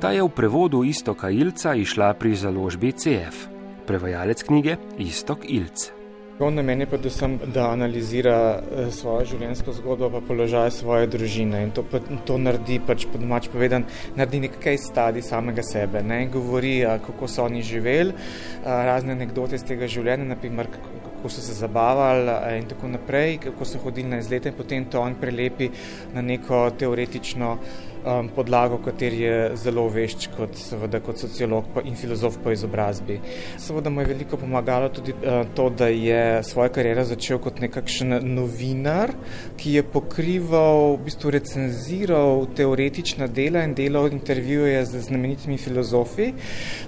Ta 0.00 0.10
je 0.10 0.22
v 0.22 0.28
prevodu 0.28 0.84
Istoka 0.84 1.30
Ilca 1.30 1.74
išla 1.74 2.14
pri 2.14 2.36
založbi 2.36 2.92
CF. 2.92 3.48
Prevajalec 3.86 4.42
knjige 4.42 4.76
Istok 4.98 5.44
Ilc. 5.48 5.94
On 6.38 6.54
namen 6.54 6.80
je 6.80 6.86
predvsem, 6.86 7.36
da 7.54 7.68
analizira 7.70 8.36
eh, 8.58 8.88
svojo 8.90 9.22
življenjsko 9.30 9.72
zgodbo, 9.76 10.08
pa 10.10 10.20
položaj 10.26 10.72
svoje 10.74 11.06
družine 11.06 11.60
in 11.62 11.70
to, 11.70 11.84
to 12.26 12.38
naredi, 12.42 12.80
pač 12.82 13.06
po 13.06 13.20
domač 13.22 13.46
povedan, 13.52 13.86
naredi 14.18 14.40
nekaj 14.48 14.80
stadi 14.82 15.22
samega 15.22 15.62
sebe. 15.62 16.02
Ne? 16.02 16.24
Govori, 16.34 16.80
kako 17.06 17.30
so 17.30 17.46
oni 17.46 17.62
živeli, 17.62 18.16
razne 18.64 19.14
anekdote 19.14 19.54
iz 19.54 19.62
tega 19.68 19.86
življenja, 19.86 20.26
naprimer, 20.32 20.72
kako 20.74 21.30
so 21.30 21.44
se 21.44 21.54
zabavali 21.54 22.58
in 22.58 22.66
tako 22.72 22.90
naprej, 22.96 23.38
kako 23.46 23.70
so 23.70 23.78
hodili 23.86 24.10
na 24.10 24.18
izlete 24.18 24.50
in 24.50 24.58
potem 24.58 24.90
to 24.90 25.00
on 25.00 25.14
prelepi 25.20 25.70
na 26.16 26.22
neko 26.22 26.66
teoretično 26.78 27.54
um, 28.04 28.28
podlago, 28.28 28.78
kateri 28.84 29.20
je 29.20 29.36
zelo 29.56 29.86
vešč 29.88 30.28
kot, 30.36 30.56
seveda, 30.58 31.00
kot 31.04 31.18
sociolog 31.20 31.80
in 31.84 31.96
filozof 31.96 32.38
po 32.44 32.52
izobrazbi. 32.52 33.18
Seveda 33.60 33.90
mu 33.90 34.02
je 34.02 34.10
veliko 34.12 34.36
pomagalo 34.40 34.88
tudi 34.88 35.14
uh, 35.14 35.42
to, 35.56 35.68
da 35.70 35.88
je 35.88 36.42
svojo 36.44 36.72
kariero 36.74 37.04
začel 37.04 37.40
kot 37.42 37.60
nekakšen 37.64 38.18
novinar, 38.34 39.14
ki 39.60 39.78
je 39.78 39.84
pokrival, 39.94 40.96
v 40.96 41.08
bistvu 41.08 41.34
recenziral 41.34 42.46
teoretična 42.56 43.26
dela 43.26 43.64
in 43.64 43.74
delal 43.74 44.10
intervjuje 44.12 44.84
z 44.86 45.04
znamenitimi 45.08 45.58
filozofi. 45.58 46.32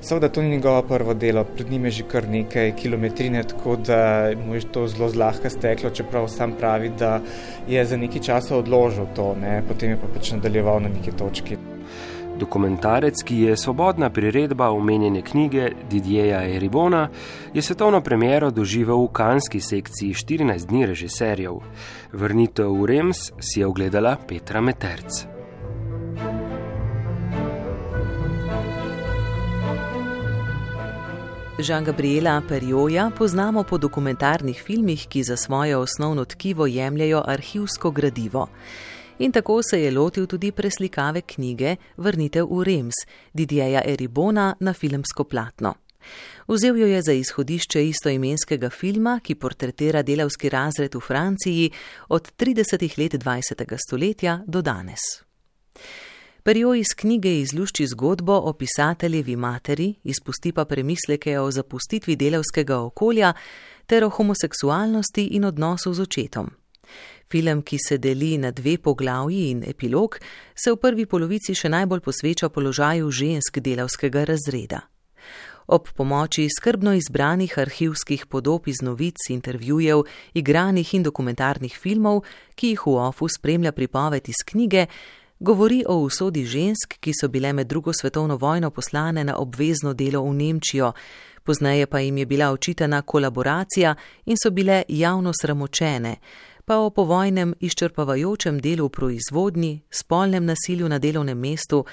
Seveda 0.01 0.29
to 0.29 0.43
ni 0.43 0.57
njegovo 0.57 0.83
prvo 0.83 1.15
delo, 1.15 1.45
pred 1.45 1.71
njim 1.71 1.85
je 1.85 1.91
že 2.01 2.09
kar 2.11 2.29
nekaj 2.29 2.73
kilometrine, 2.77 3.43
tako 3.43 3.77
da 3.77 4.31
mu 4.47 4.55
je 4.55 4.61
to 4.73 4.87
zelo 4.89 5.09
zlahka 5.09 5.51
steklo, 5.51 5.91
čeprav 5.91 6.29
sam 6.29 6.53
pravi, 6.59 6.91
da 6.99 7.21
je 7.69 7.85
za 7.85 7.97
nekaj 7.97 8.23
časa 8.23 8.57
odložil 8.57 9.07
to, 9.17 9.35
ne? 9.41 9.63
potem 9.69 9.91
je 9.91 9.97
pa 10.01 10.09
pač 10.15 10.33
nadaljeval 10.33 10.81
na 10.81 10.89
neki 10.89 11.06
točki. 11.13 11.57
Dokumentarec, 12.39 13.23
ki 13.25 13.37
je 13.41 13.57
svobodna 13.57 14.11
priredba 14.11 14.71
omenjene 14.71 15.23
knjige 15.23 15.71
Didjeja 15.91 16.43
Eribona, 16.45 17.09
je 17.55 17.63
svetovno 17.63 18.01
premiero 18.01 18.51
doživel 18.51 19.07
v 19.07 19.13
kanski 19.13 19.61
sekciji 19.61 20.15
14 20.15 20.67
dni 20.67 20.87
režiserjev. 20.87 21.63
Vrnitev 22.13 22.73
v 22.73 22.87
Rems 22.87 23.33
si 23.41 23.61
je 23.61 23.67
ogledala 23.67 24.17
Petra 24.29 24.61
Meterc. 24.61 25.27
Žan 31.59 31.85
Gabriela 31.85 32.43
Perjoja 32.49 33.11
poznamo 33.19 33.63
po 33.65 33.79
dokumentarnih 33.79 34.63
filmih, 34.63 35.07
ki 35.09 35.23
za 35.23 35.37
svoje 35.37 35.77
osnovno 35.77 36.25
tkivo 36.25 36.67
jemljajo 36.67 37.23
arhivsko 37.27 37.91
gradivo. 37.91 38.49
In 39.19 39.33
tako 39.33 39.61
se 39.63 39.81
je 39.83 39.91
lotil 39.91 40.27
tudi 40.27 40.53
preslikave 40.53 41.21
knjige 41.21 41.77
Vrnitev 41.97 42.47
v 42.51 42.65
Rems 42.65 42.95
Didjeja 43.33 43.83
Eribona 43.85 44.55
na 44.61 44.73
filmsko 44.73 45.25
platno. 45.25 45.75
Vzel 46.49 46.77
jo 46.77 46.87
je 46.87 47.03
za 47.03 47.13
izhodišče 47.13 47.89
istoimenskega 47.89 48.71
filma, 48.71 49.21
ki 49.23 49.35
portretira 49.35 50.03
delavski 50.03 50.49
razred 50.49 50.95
v 50.95 51.01
Franciji 51.01 51.71
od 52.09 52.33
30. 52.37 52.99
let 52.99 53.15
20. 53.15 53.77
stoletja 53.87 54.43
do 54.47 54.63
danes. 54.63 55.01
Perjo 56.43 56.75
iz 56.75 56.93
knjige 56.97 57.41
izlušči 57.41 57.87
zgodbo 57.87 58.33
o 58.33 58.53
pisateljevi 58.53 59.37
materi, 59.37 59.95
izpusti 60.05 60.53
pa 60.53 60.65
premisleke 60.65 61.41
o 61.41 61.51
zapustitvi 61.51 62.17
delavskega 62.17 62.79
okolja 62.79 63.33
ter 63.87 64.05
o 64.05 64.09
homoseksualnosti 64.09 65.25
in 65.25 65.45
odnosu 65.45 65.95
z 65.95 66.03
očetom. 66.03 66.51
Film, 67.31 67.63
ki 67.63 67.79
se 67.79 67.99
deli 67.99 68.39
na 68.39 68.51
dve 68.51 68.79
poglavji 68.79 69.51
in 69.51 69.65
epilog, 69.67 70.19
se 70.55 70.71
v 70.71 70.77
prvi 70.79 71.07
polovici 71.07 71.55
še 71.59 71.69
najbolj 71.69 72.01
posveča 72.01 72.49
položaju 72.55 73.11
žensk 73.11 73.59
delavskega 73.59 74.25
razreda. 74.31 74.85
Ob 75.67 75.89
pomoči 75.97 76.47
skrbno 76.47 76.93
izbranih 76.95 77.59
arhivskih 77.59 78.27
podob 78.31 78.69
iz 78.69 78.79
novic, 78.83 79.19
intervjujev, 79.31 80.05
igranih 80.35 80.95
in 80.95 81.03
dokumentarnih 81.03 81.75
filmov, 81.75 82.23
ki 82.55 82.77
jih 82.77 82.87
v 82.87 82.95
ofu 83.09 83.27
spremlja 83.27 83.73
pripoved 83.75 84.29
iz 84.31 84.45
knjige, 84.47 84.87
govori 85.41 85.83
o 85.83 85.99
usodi 86.07 86.47
žensk, 86.47 87.01
ki 87.01 87.11
so 87.11 87.29
bile 87.29 87.53
med 87.53 87.67
drugo 87.67 87.93
svetovno 87.93 88.37
vojno 88.37 88.71
poslane 88.71 89.25
na 89.25 89.41
obvezno 89.43 89.95
delo 89.95 90.23
v 90.23 90.35
Nemčijo, 90.35 90.93
pozneje 91.43 91.87
pa 91.87 91.99
jim 91.99 92.19
je 92.19 92.27
bila 92.27 92.53
očitana 92.53 93.03
kolaboracija 93.03 93.95
in 94.27 94.37
so 94.39 94.51
bile 94.51 94.83
javno 94.89 95.33
sramočene, 95.35 96.17
pa 96.67 96.79
o 96.83 96.91
povojnem 96.91 97.55
izčrpavajočem 97.61 98.59
delu 98.59 98.89
v 98.89 98.91
proizvodnji, 98.91 99.73
spolnem 99.91 100.45
nasilju 100.45 100.89
na 100.89 100.99
delovnem 100.99 101.39
mestu, 101.39 101.85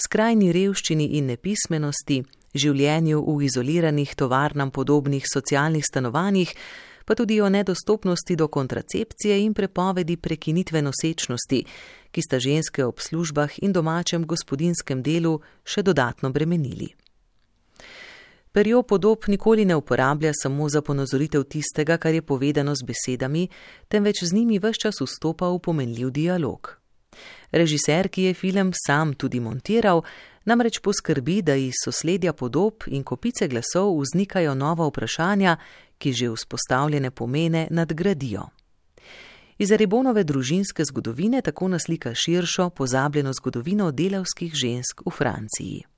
skrajni 0.00 0.48
revščini 0.56 1.10
in 1.18 1.28
nepismenosti, 1.28 2.22
življenju 2.56 3.20
v 3.20 3.44
izoliranih 3.44 4.14
tovarnam 4.16 4.72
podobnih 4.72 5.28
socialnih 5.28 5.84
stanovanjih, 5.84 6.54
pa 7.04 7.14
tudi 7.14 7.40
o 7.44 7.48
nedostopnosti 7.52 8.36
do 8.36 8.48
kontracepcije 8.48 9.36
in 9.44 9.52
prepovedi 9.52 10.16
prekinitve 10.16 10.80
nosečnosti, 10.82 11.60
ki 12.12 12.20
sta 12.24 12.40
ženske 12.40 12.84
ob 12.88 13.04
službah 13.04 13.60
in 13.60 13.72
domačem 13.72 14.24
gospodinskem 14.24 15.02
delu 15.04 15.40
še 15.64 15.84
dodatno 15.84 16.32
bremenili. 16.32 16.88
Perjo 18.52 18.82
podob 18.82 19.28
nikoli 19.28 19.64
ne 19.64 19.76
uporablja 19.76 20.32
samo 20.42 20.68
za 20.68 20.82
ponazoritev 20.82 21.44
tistega, 21.44 21.96
kar 21.96 22.14
je 22.14 22.22
povedano 22.22 22.74
z 22.74 22.84
besedami, 22.84 23.48
temveč 23.88 24.24
z 24.24 24.32
njimi 24.32 24.58
vse 24.58 24.80
čas 24.82 25.00
vstopa 25.00 25.48
v 25.48 25.58
pomenljiv 25.58 26.10
dialog. 26.10 26.76
Režiser, 27.50 28.08
ki 28.08 28.22
je 28.22 28.34
film 28.34 28.72
sam 28.86 29.14
tudi 29.14 29.40
montiral, 29.40 30.02
namreč 30.44 30.80
poskrbi, 30.80 31.42
da 31.42 31.54
iz 31.54 31.72
sosledja 31.84 32.32
podob 32.32 32.84
in 32.86 33.04
kopice 33.04 33.48
glasov 33.48 34.00
vznikajo 34.00 34.54
nova 34.54 34.86
vprašanja, 34.86 35.56
ki 35.98 36.12
že 36.12 36.28
vzpostavljene 36.30 37.10
pomene 37.10 37.68
nadgradijo. 37.70 38.42
Iz 39.58 39.72
Aribonove 39.72 40.24
družinske 40.24 40.84
zgodovine 40.84 41.40
tako 41.40 41.68
naslika 41.68 42.14
širšo, 42.14 42.70
pozabljeno 42.70 43.32
zgodovino 43.32 43.90
delavskih 43.92 44.52
žensk 44.54 45.00
v 45.06 45.10
Franciji. 45.10 45.91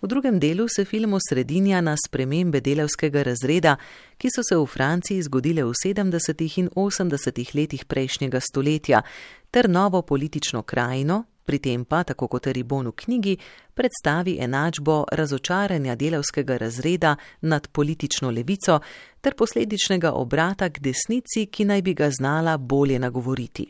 V 0.00 0.06
drugem 0.06 0.38
delu 0.38 0.66
se 0.68 0.84
film 0.84 1.14
osredinja 1.14 1.80
na 1.80 1.96
spremembe 1.96 2.60
delavskega 2.60 3.22
razreda, 3.22 3.76
ki 4.18 4.28
so 4.30 4.42
se 4.42 4.56
v 4.56 4.66
Franciji 4.66 5.22
zgodile 5.22 5.64
v 5.64 5.72
70. 5.74 6.58
in 6.58 6.68
80. 6.74 7.54
letih 7.54 7.84
prejšnjega 7.84 8.40
stoletja, 8.40 9.02
ter 9.50 9.68
novo 9.68 10.02
politično 10.02 10.62
krajino, 10.62 11.24
Pri 11.48 11.58
tem 11.64 11.84
pa, 11.88 12.02
tako 12.04 12.26
kot 12.28 12.46
Ribon 12.52 12.90
v 12.90 12.92
knjigi, 12.92 13.38
predstavi 13.72 14.34
enačbo 14.44 15.06
razočaranja 15.16 15.94
delavskega 15.96 16.58
razreda 16.60 17.14
nad 17.40 17.68
politično 17.72 18.30
levico 18.30 18.80
ter 19.20 19.32
posledičnega 19.34 20.12
obrata 20.12 20.68
k 20.68 20.82
desnici, 20.84 21.46
ki 21.46 21.64
naj 21.64 21.82
bi 21.82 21.94
ga 21.94 22.10
znala 22.10 22.58
bolje 22.58 22.98
nagovoriti. 22.98 23.64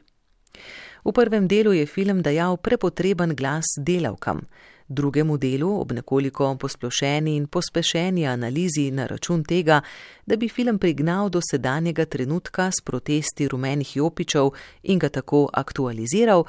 V 1.05 1.13
prvem 1.15 1.47
delu 1.47 1.73
je 1.73 1.87
film 1.87 2.19
dajal 2.23 2.57
prepotreben 2.57 3.37
glas 3.39 3.71
delavkam, 3.79 4.43
drugemu 4.89 5.37
delu 5.37 5.81
ob 5.81 5.93
nekoliko 5.93 6.57
posplošeni 6.57 7.37
in 7.37 7.47
pospešeni 7.47 8.27
analizi 8.27 8.91
na 8.91 9.07
račun 9.07 9.45
tega, 9.45 9.81
da 10.27 10.37
bi 10.37 10.49
film 10.49 10.79
prignal 10.79 11.31
do 11.31 11.41
sedanjega 11.51 12.05
trenutka 12.05 12.71
s 12.71 12.85
protesti 12.85 13.49
rumenih 13.49 13.97
jopičev 13.97 14.51
in 14.83 14.99
ga 14.99 15.09
tako 15.09 15.49
aktualiziral, 15.53 16.45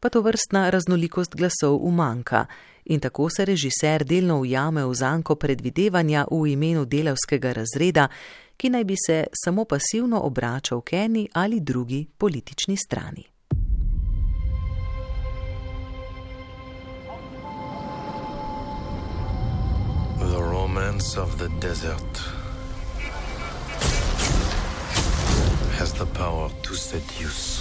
pa 0.00 0.08
to 0.08 0.20
vrstna 0.20 0.70
raznolikost 0.70 1.34
glasov 1.34 1.78
umanka 1.82 2.46
in 2.84 3.00
tako 3.00 3.30
se 3.30 3.44
režiser 3.44 4.04
delno 4.04 4.40
ujame 4.40 4.84
v 4.84 4.94
zanko 4.94 5.34
predvidevanja 5.34 6.26
v 6.30 6.46
imenu 6.52 6.84
delavskega 6.84 7.52
razreda, 7.52 8.08
ki 8.56 8.70
naj 8.70 8.84
bi 8.84 8.96
se 9.06 9.24
samo 9.44 9.64
pasivno 9.64 10.20
obračal 10.20 10.80
k 10.80 10.92
eni 10.92 11.28
ali 11.32 11.60
drugi 11.60 12.06
politični 12.18 12.76
strani. 12.76 13.31
Romance 20.92 21.20
of 21.20 21.38
the 21.38 21.48
desert 21.60 22.20
has 25.78 25.92
the 25.92 26.06
power 26.18 26.50
to 26.62 26.74
seduce. 26.74 27.60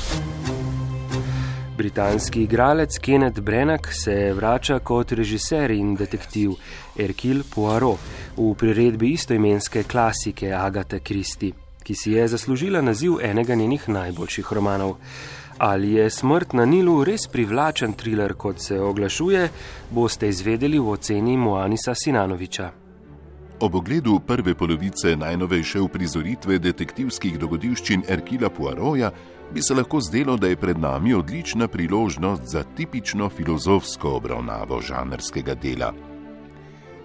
Britanski 1.78 2.42
igralec 2.42 3.00
Kenneth 3.00 3.40
Branagh 3.40 3.88
se 4.04 4.34
vrača 4.34 4.80
kot 4.80 5.12
režiser 5.12 5.72
in 5.72 5.96
detektiv 5.96 6.52
Hercule 6.98 7.44
Poirot 7.56 8.00
v 8.38 8.54
priredbi 8.56 9.14
istoimenske 9.14 9.84
klasike 9.84 10.54
Agatha 10.54 11.00
Christie, 11.00 11.54
ki 11.84 11.96
si 11.96 12.12
je 12.12 12.28
zaslužila 12.28 12.82
naziv 12.82 13.14
enega 13.22 13.56
njenih 13.56 13.90
najboljših 13.90 14.54
romanov. 14.54 14.96
Ali 15.58 15.94
je 15.94 16.10
smrt 16.10 16.54
na 16.54 16.66
Nilu 16.66 17.04
res 17.04 17.28
privlačen 17.28 17.94
thriller, 17.94 18.34
kot 18.34 18.60
se 18.60 18.80
oglašuje, 18.80 19.50
boste 19.90 20.30
izvedeli 20.30 20.80
v 20.80 20.90
oceni 20.90 21.38
Moanisa 21.38 21.96
Sinanoviča. 21.96 22.81
Ob 23.62 23.76
ogledu 23.76 24.20
prve 24.20 24.56
polovice 24.56 25.16
najnovejše 25.16 25.82
uprizoritve 25.86 26.56
detektivskih 26.60 27.36
dogodivščin 27.40 28.02
Erkila 28.10 28.50
Poiroja 28.50 29.12
bi 29.54 29.62
se 29.62 29.76
lahko 29.78 30.00
zdelo, 30.02 30.34
da 30.38 30.50
je 30.50 30.58
pred 30.58 30.80
nami 30.80 31.14
odlična 31.14 31.68
priložnost 31.68 32.42
za 32.50 32.64
tipično 32.64 33.30
filozofsko 33.30 34.16
obravnavo 34.18 34.82
žanrskega 34.82 35.56
dela. 35.56 35.94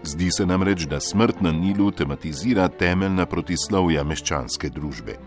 Zdi 0.03 0.31
se 0.33 0.47
namreč, 0.47 0.87
da 0.89 1.01
smrt 1.01 1.41
na 1.41 1.53
Nilu 1.53 1.91
tematizira 1.91 2.69
temeljna 2.69 3.27
protislovja 3.27 4.05
meščanske 4.05 4.71
družbe. 4.73 5.19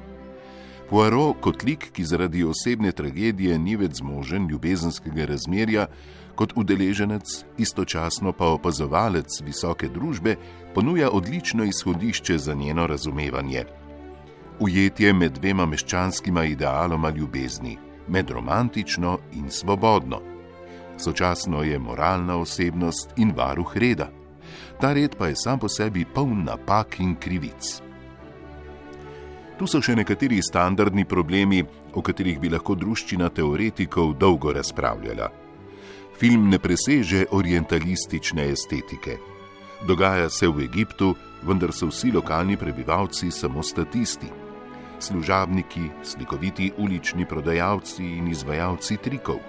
Poirot 0.89 1.37
kot 1.45 1.63
lik, 1.63 1.91
ki 1.93 2.09
zaradi 2.09 2.41
osebne 2.43 2.91
tragedije 2.91 3.59
ni 3.59 3.75
več 3.77 4.01
zmožen 4.01 4.49
ljubezenskega 4.49 5.29
razmerja, 5.29 5.85
kot 6.39 6.53
udeleženec, 6.55 7.45
istočasno 7.57 8.31
pa 8.31 8.47
opazovalec 8.55 9.41
visoke 9.43 9.89
družbe, 9.91 10.37
ponuja 10.75 11.09
odlično 11.11 11.65
izhodišče 11.67 12.37
za 12.37 12.53
njeno 12.53 12.87
razumevanje. 12.87 13.65
Ujetje 14.59 15.13
med 15.13 15.31
dvema 15.31 15.65
meščanskima 15.65 16.45
idealoma 16.45 17.09
ljubezni, 17.09 17.77
med 18.07 18.29
romantično 18.29 19.17
in 19.33 19.49
svobodno. 19.51 20.21
Sočasno 20.97 21.63
je 21.63 21.79
moralna 21.79 22.37
osebnost 22.39 23.13
in 23.17 23.33
varuh 23.35 23.75
reda. 23.77 24.07
Ta 24.79 24.93
red 24.93 25.15
pa 25.19 25.27
je 25.27 25.35
sam 25.35 25.59
po 25.59 25.67
sebi 25.67 26.05
poln 26.05 26.43
napak 26.43 26.99
in 26.99 27.15
krivic. 27.19 27.81
Tu 29.59 29.67
so 29.67 29.83
še 29.83 29.95
nekateri 29.95 30.39
standardni 30.41 31.05
problemi, 31.05 31.65
o 31.93 32.01
katerih 32.01 32.39
bi 32.39 32.49
lahko 32.49 32.79
druščina 32.79 33.29
teoretikov 33.29 34.15
dolgo 34.15 34.55
razpravljala. 34.55 35.48
Film 36.19 36.49
ne 36.49 36.59
preseže 36.59 37.25
orientalistične 37.31 38.49
estetike. 38.51 39.17
Dogaja 39.87 40.29
se 40.29 40.47
v 40.47 40.65
Egiptu, 40.67 41.13
vendar 41.47 41.71
so 41.71 41.87
vsi 41.87 42.11
lokalni 42.11 42.57
prebivalci 42.59 43.31
samo 43.31 43.63
statisti. 43.63 44.27
Služabniki, 44.99 45.85
slikoviti 46.03 46.73
ulični 46.77 47.25
prodajalci 47.25 48.03
in 48.03 48.27
izvajalci 48.27 48.97
trikov. 48.97 49.39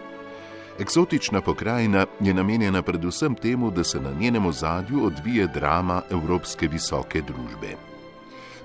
Eksotična 0.78 1.40
pokrajina 1.40 2.06
je 2.20 2.35
namenjena 2.35 2.83
predvsem 2.83 3.35
temu, 3.35 3.70
da 3.70 3.85
se 3.85 4.00
na 4.00 4.12
njenem 4.20 4.46
ozadju 4.46 5.04
odvije 5.04 5.46
drama 5.46 6.02
evropske 6.11 6.68
visoke 6.68 7.22
družbe. 7.22 7.74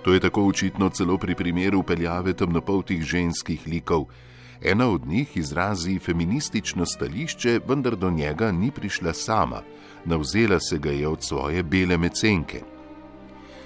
To 0.03 0.13
je 0.13 0.19
tako 0.19 0.45
očitno 0.45 0.89
celo 0.89 1.17
pri 1.17 1.35
primeru 1.35 1.83
peljave 1.83 2.33
temnopoltih 2.33 3.01
ženskih 3.01 3.67
likov. 3.67 4.05
Ena 4.61 4.89
od 4.89 5.07
njih 5.07 5.37
izrazi 5.37 5.99
feministično 5.99 6.85
stališče, 6.85 7.59
vendar 7.67 7.95
do 7.95 8.11
njega 8.11 8.51
ni 8.51 8.71
prišla 8.71 9.13
sama, 9.13 9.61
navzela 10.05 10.59
se 10.59 10.77
ga 10.77 10.91
je 10.91 11.07
od 11.07 11.23
svoje 11.23 11.63
bele 11.63 11.97
mecenke. 11.97 12.61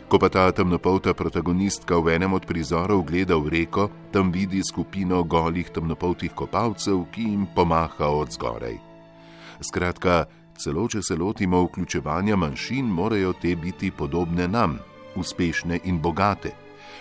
Ko 0.10 0.20
pa 0.20 0.30
ta 0.30 0.52
temnopolta 0.52 1.14
protagonistka 1.14 2.00
v 2.02 2.16
enem 2.16 2.34
od 2.34 2.46
prizorov 2.46 3.04
gleda 3.06 3.38
v 3.38 3.50
reko, 3.50 3.90
tam 4.12 4.32
vidi 4.34 4.62
skupino 4.66 5.24
golih 5.24 5.70
temnopoltih 5.70 6.34
kopalcev, 6.34 7.04
ki 7.14 7.22
jim 7.22 7.46
pomaha 7.56 8.10
od 8.10 8.34
zgoraj. 8.34 8.80
Skratka, 9.62 10.26
celo 10.58 10.88
če 10.90 11.04
se 11.06 11.16
lotimo 11.16 11.62
vključevanja 11.68 12.36
manjšin, 12.36 12.90
morajo 12.90 13.36
te 13.38 13.54
biti 13.56 13.92
podobne 13.92 14.48
nam, 14.48 14.80
uspešne 15.16 15.80
in 15.84 16.02
bogate, 16.02 16.56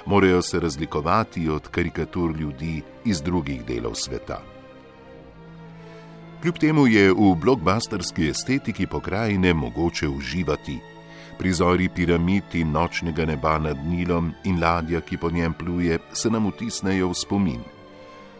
morajo 0.07 0.43
se 0.43 0.61
razlikovati 0.61 1.49
od 1.49 1.69
karikatur 1.69 2.37
ljudi 2.37 2.83
iz 3.05 3.23
drugih 3.23 3.65
delov 3.65 3.95
sveta. 3.95 4.43
Kljub 6.43 6.59
temu 6.59 6.87
je 6.87 7.13
v 7.13 7.35
blokbusterski 7.35 8.29
estetiki 8.29 8.87
pokrajine 8.87 9.55
mogoče 9.55 10.09
uživati. 10.09 10.79
Prizori 11.39 11.89
piramid 11.89 12.55
in 12.55 12.71
nočnega 12.71 13.25
neba 13.25 13.59
nad 13.59 13.77
Nilom 13.87 14.33
in 14.45 14.61
ladja, 14.63 15.01
ki 15.01 15.17
po 15.17 15.31
njem 15.31 15.55
pluje, 15.55 15.99
se 16.13 16.31
nam 16.31 16.47
vtisnejo 16.47 17.09
v 17.09 17.15
spomin. 17.15 17.61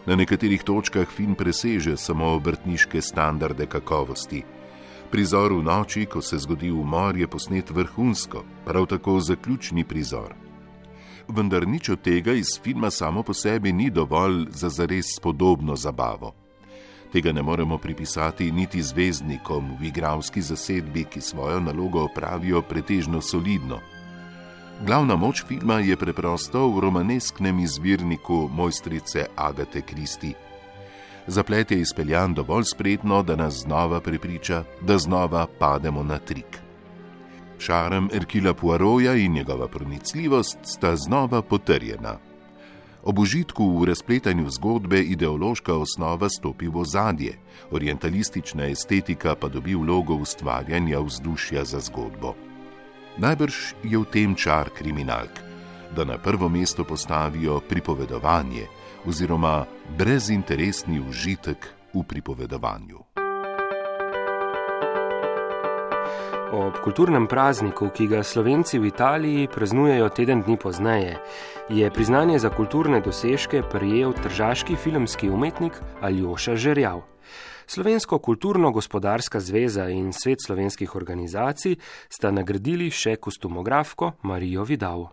Na 0.05 0.15
nekaterih 0.15 0.63
točkah 0.63 1.07
film 1.07 1.35
preseže 1.35 1.97
samo 1.97 2.25
obrtniške 2.35 3.01
standarde 3.01 3.65
kakovosti. 3.65 4.43
Prizor 5.11 5.53
v 5.53 5.63
noči, 5.63 6.05
ko 6.05 6.21
se 6.21 6.37
zgodi 6.37 6.71
umor, 6.71 7.17
je 7.17 7.27
posnet 7.27 7.69
vrhunsko, 7.69 8.43
prav 8.65 8.85
tako 8.85 9.19
zaključni 9.19 9.83
prizor. 9.83 10.33
Vendar 11.29 11.67
nič 11.67 11.89
od 11.89 12.01
tega 12.01 12.33
iz 12.33 12.57
filma 12.63 12.89
samo 12.91 13.23
po 13.23 13.33
sebi 13.33 13.71
ni 13.73 13.89
dovolj 13.89 14.47
za 14.49 14.69
zares 14.69 15.19
podobno 15.21 15.75
zabavo. 15.75 16.33
Tega 17.13 17.31
ne 17.31 17.41
moremo 17.41 17.77
pripisati 17.77 18.51
niti 18.51 18.81
zvezdnikom 18.81 19.77
v 19.79 19.87
igralski 19.87 20.41
zasedbi, 20.41 21.05
ki 21.05 21.21
svojo 21.21 21.59
nalogo 21.59 22.03
opravijo 22.03 22.61
pretežno 22.61 23.21
solidno. 23.21 23.79
Glavna 24.85 25.15
moč 25.15 25.43
filma 25.47 25.79
je 25.79 25.97
preprosto 25.97 26.67
v 26.69 26.79
romanesknem 26.79 27.59
izvirniku 27.59 28.49
mojstrice 28.53 29.25
Agate 29.35 29.81
Kristi 29.81 30.33
zaplet 31.29 31.71
je 31.71 31.81
izpeljan 31.81 32.33
dovolj 32.33 32.63
spretno, 32.63 33.23
da 33.23 33.35
nas 33.35 33.53
znova 33.53 33.99
prepriča, 33.99 34.63
da 34.81 34.97
znova 34.97 35.47
pademo 35.59 36.03
na 36.03 36.17
trik. 36.17 36.68
Šarem 37.59 38.09
Erkila 38.13 38.53
Poiroja 38.53 39.15
in 39.15 39.33
njegova 39.33 39.67
pronicljivost 39.67 40.57
sta 40.63 40.95
znova 40.95 41.41
potrjena. 41.41 42.17
Ob 43.03 43.19
užitku 43.19 43.79
v 43.79 43.85
razpletanju 43.85 44.49
zgodbe 44.49 44.99
ideološka 45.01 45.75
osnova 45.75 46.29
stopi 46.29 46.67
v 46.67 46.77
ozadje, 46.77 47.33
orientalistična 47.71 48.65
estetika 48.65 49.35
pa 49.35 49.47
dobi 49.47 49.75
vlogo 49.75 50.15
ustvarjanja 50.15 50.99
vzdušja 50.99 51.65
za 51.65 51.79
zgodbo. 51.79 52.35
Najbrž 53.17 53.55
je 53.83 53.97
v 53.97 54.05
tem 54.05 54.35
čar 54.35 54.69
kriminalk, 54.69 55.43
da 55.95 56.03
na 56.03 56.17
prvo 56.17 56.49
mesto 56.49 56.83
postavijo 56.83 57.59
pripovedovanje, 57.59 58.67
oziroma 59.05 59.65
brezinteresni 59.97 60.99
užitek 60.99 61.67
v 61.93 62.03
pripovedovanju. 62.03 63.08
Ob 66.51 66.79
kulturnem 66.81 67.27
prazniku, 67.29 67.91
ki 67.93 68.07
ga 68.09 68.23
Slovenci 68.25 68.79
v 68.81 68.89
Italiji 68.89 69.47
praznujejo 69.53 70.07
teden 70.09 70.41
dni 70.41 70.57
pozneje, 70.57 71.19
je 71.69 71.91
priznanje 71.93 72.39
za 72.39 72.49
kulturne 72.49 73.01
dosežke 73.05 73.61
prijel 73.69 74.13
tržaški 74.17 74.75
filmski 74.75 75.29
umetnik 75.29 75.77
Aljoša 76.01 76.55
Žerjav. 76.55 77.03
Slovensko 77.69 78.17
kulturno-gospodarska 78.17 79.39
zveza 79.39 79.89
in 79.93 80.09
svet 80.13 80.41
slovenskih 80.45 80.95
organizacij 80.95 81.77
sta 82.09 82.31
nagradili 82.31 82.89
še 82.89 83.19
kostumografko 83.21 84.15
Marijo 84.25 84.65
Vidal. 84.65 85.05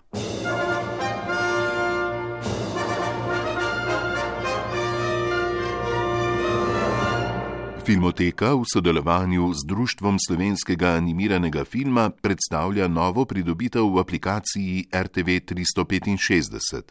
Filmoteka 7.87 8.59
v 8.59 8.67
sodelovanju 8.67 9.55
z 9.55 9.63
Društvom 9.63 10.19
slovenskega 10.19 10.99
animiranega 10.99 11.63
filma 11.63 12.11
predstavlja 12.11 12.89
novo 12.91 13.23
pridobitev 13.25 13.87
v 13.87 14.03
aplikaciji 14.03 14.91
RTV 14.91 15.29
365. 15.47 16.83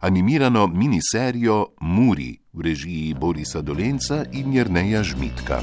Animirano 0.00 0.64
miniserijo 0.66 1.76
Muri 1.84 2.40
v 2.52 2.60
režiji 2.60 3.14
Borisa 3.20 3.60
Dolenca 3.60 4.24
in 4.32 4.56
Jrneja 4.56 5.04
Žmitka. 5.04 5.60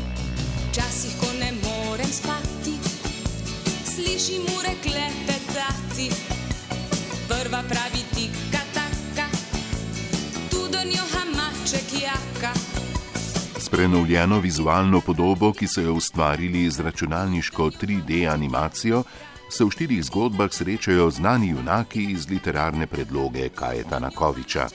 S 13.65 13.69
prenovljeno 13.69 14.39
vizualno 14.39 15.01
podobo, 15.01 15.53
ki 15.53 15.67
so 15.67 15.81
jo 15.81 15.93
ustvarili 15.93 16.69
z 16.69 16.79
računalniško 16.79 17.63
3D 17.81 18.27
animacijo, 18.33 19.03
se 19.49 19.65
v 19.65 19.71
štirih 19.71 20.03
zgodbah 20.03 20.53
srečajo 20.53 21.09
znani 21.09 21.47
junaki 21.47 22.03
iz 22.11 22.29
literarne 22.29 22.87
predloge 22.87 23.49
Kajeta 23.49 23.99
Nakoviča. 23.99 24.67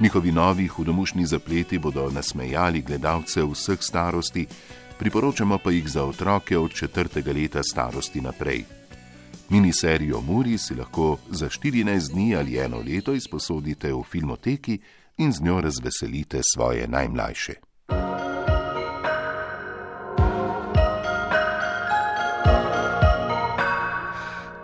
Njihovi 0.00 0.32
novi 0.32 0.66
hudomušni 0.66 1.26
zapleti 1.26 1.78
bodo 1.78 2.08
nasmejali 2.10 2.82
gledalce 2.82 3.44
vseh 3.44 3.78
starosti, 3.80 4.46
priporočamo 4.98 5.58
pa 5.58 5.70
jih 5.70 5.88
za 5.88 6.04
otroke 6.04 6.58
od 6.58 6.72
četrtega 6.72 7.32
leta 7.32 7.62
starosti 7.62 8.20
naprej. 8.20 8.64
Miniserijo 9.48 10.20
Muri 10.20 10.58
si 10.58 10.74
lahko 10.74 11.18
za 11.30 11.48
14 11.48 12.12
dni 12.12 12.36
ali 12.36 12.58
eno 12.58 12.78
leto 12.78 13.12
izposodite 13.12 13.92
v 13.92 14.02
filmoteki 14.10 14.78
in 15.18 15.32
z 15.32 15.42
njo 15.42 15.60
razveselite 15.60 16.40
svoje 16.54 16.88
najmlajše. 16.88 17.69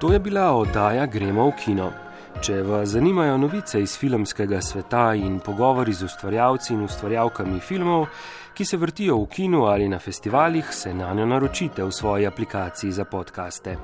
To 0.06 0.12
je 0.12 0.18
bila 0.18 0.52
oddaja 0.54 1.06
Gremo 1.06 1.48
v 1.48 1.52
kino. 1.58 1.86
Če 2.38 2.60
vas 2.62 2.92
zanimajo 2.94 3.40
novice 3.42 3.80
iz 3.82 3.96
filmskega 3.98 4.60
sveta 4.62 5.16
in 5.18 5.40
pogovori 5.42 5.90
z 5.92 6.06
ustvarjalci 6.06 6.76
in 6.76 6.84
ustvarjalkami 6.86 7.58
filmov, 7.58 8.06
ki 8.54 8.64
se 8.64 8.78
vrtijo 8.78 9.16
v 9.24 9.26
kinu 9.26 9.64
ali 9.66 9.88
na 9.88 9.98
festivalih, 9.98 10.70
se 10.70 10.94
na 10.94 11.10
njo 11.14 11.26
naročite 11.26 11.82
v 11.82 11.90
svoji 11.90 12.26
aplikaciji 12.26 12.92
za 12.92 13.04
podkaste. 13.04 13.76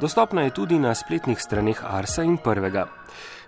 Dostopna 0.00 0.48
je 0.48 0.54
tudi 0.56 0.78
na 0.78 0.94
spletnih 0.94 1.36
straneh 1.36 1.84
Arsa 1.84 2.24
in 2.24 2.38
Prvega. 2.38 2.86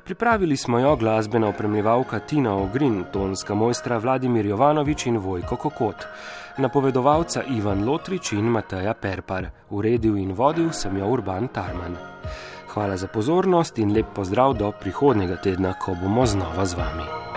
Pripravili 0.05 0.57
smo 0.57 0.79
jo 0.79 0.97
glasbena 0.97 1.49
opremljevalka 1.49 2.19
Tina 2.19 2.55
Ogrin, 2.55 3.05
tonska 3.13 3.55
mojstra 3.55 3.97
Vladimir 3.97 4.47
Jovanovič 4.47 5.07
in 5.07 5.17
Vojko 5.17 5.57
Kokot, 5.57 6.05
napovedovalca 6.59 7.43
Ivan 7.49 7.85
Lotrič 7.85 8.33
in 8.33 8.51
Mateja 8.51 8.95
Perpar, 8.95 9.51
uredil 9.71 10.17
in 10.17 10.33
vodil 10.35 10.73
sem 10.73 10.97
jo 10.97 11.13
Urban 11.13 11.49
Tarman. 11.49 11.97
Hvala 12.73 12.97
za 12.97 13.07
pozornost 13.07 13.79
in 13.79 13.93
lep 13.93 14.15
pozdrav 14.15 14.57
do 14.57 14.73
prihodnega 14.73 15.37
tedna, 15.37 15.75
ko 15.79 15.95
bomo 15.95 16.27
znova 16.27 16.65
z 16.65 16.75
vami. 16.75 17.32